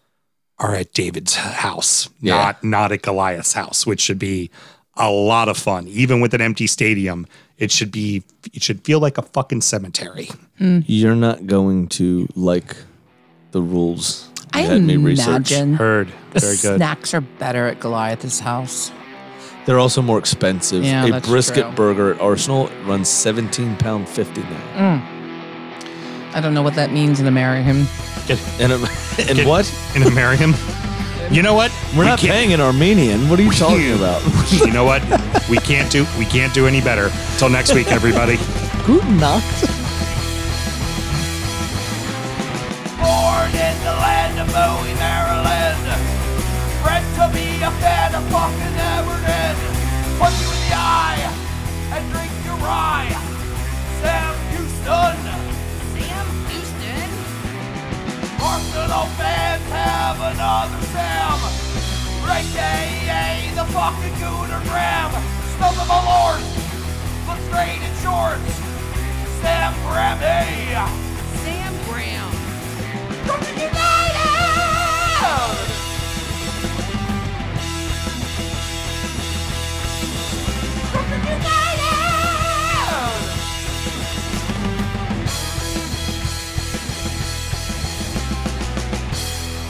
[0.58, 2.34] are at David's house, Yeah.
[2.36, 4.50] not not at Goliath's house, which should be
[4.96, 5.86] a lot of fun.
[5.88, 7.26] Even with an empty stadium,
[7.58, 8.22] it should be
[8.52, 10.28] it should feel like a fucking cemetery.
[10.60, 10.84] Mm.
[10.86, 12.74] You're not going to like
[13.52, 14.28] the rules.
[14.52, 15.26] I had me research.
[15.52, 16.08] imagine Heard.
[16.32, 16.76] the Very good.
[16.78, 18.90] snacks are better at Goliath's house.
[19.66, 20.82] They're also more expensive.
[20.82, 21.72] Yeah, a that's brisket true.
[21.76, 25.17] burger at Arsenal runs seventeen pound fifty now.
[26.34, 27.86] I don't know what that means in American.
[28.60, 28.84] And um,
[29.18, 29.72] and Get- what?
[29.96, 30.54] In American.
[31.30, 31.70] You know what?
[31.94, 33.28] We're We not can't- paying in Armenian.
[33.28, 34.22] What are you talking about?
[34.52, 35.02] you know what?
[35.48, 37.10] We can't do we can't do any better.
[37.38, 38.36] Till next week, everybody.
[38.86, 39.44] Guten Nacht.
[42.98, 45.84] Born in the land of Bowie, Maryland.
[46.82, 49.56] Bred to be a fan of fucking Everton.
[50.18, 51.20] Punch you in the eye
[51.92, 53.08] and drink your rye.
[54.00, 55.47] Sam Houston.
[58.40, 61.38] Arsenal oh, fans have another Sam.
[62.38, 65.10] AKA the fucking Gooner Graham.
[65.56, 66.40] Stump of my lord.
[67.26, 68.54] Look straight in shorts.
[69.40, 70.78] Sam Grammy.
[71.42, 72.30] Sam Graham.
[73.26, 73.98] Brooklyn United!
[80.92, 81.67] Brooklyn United!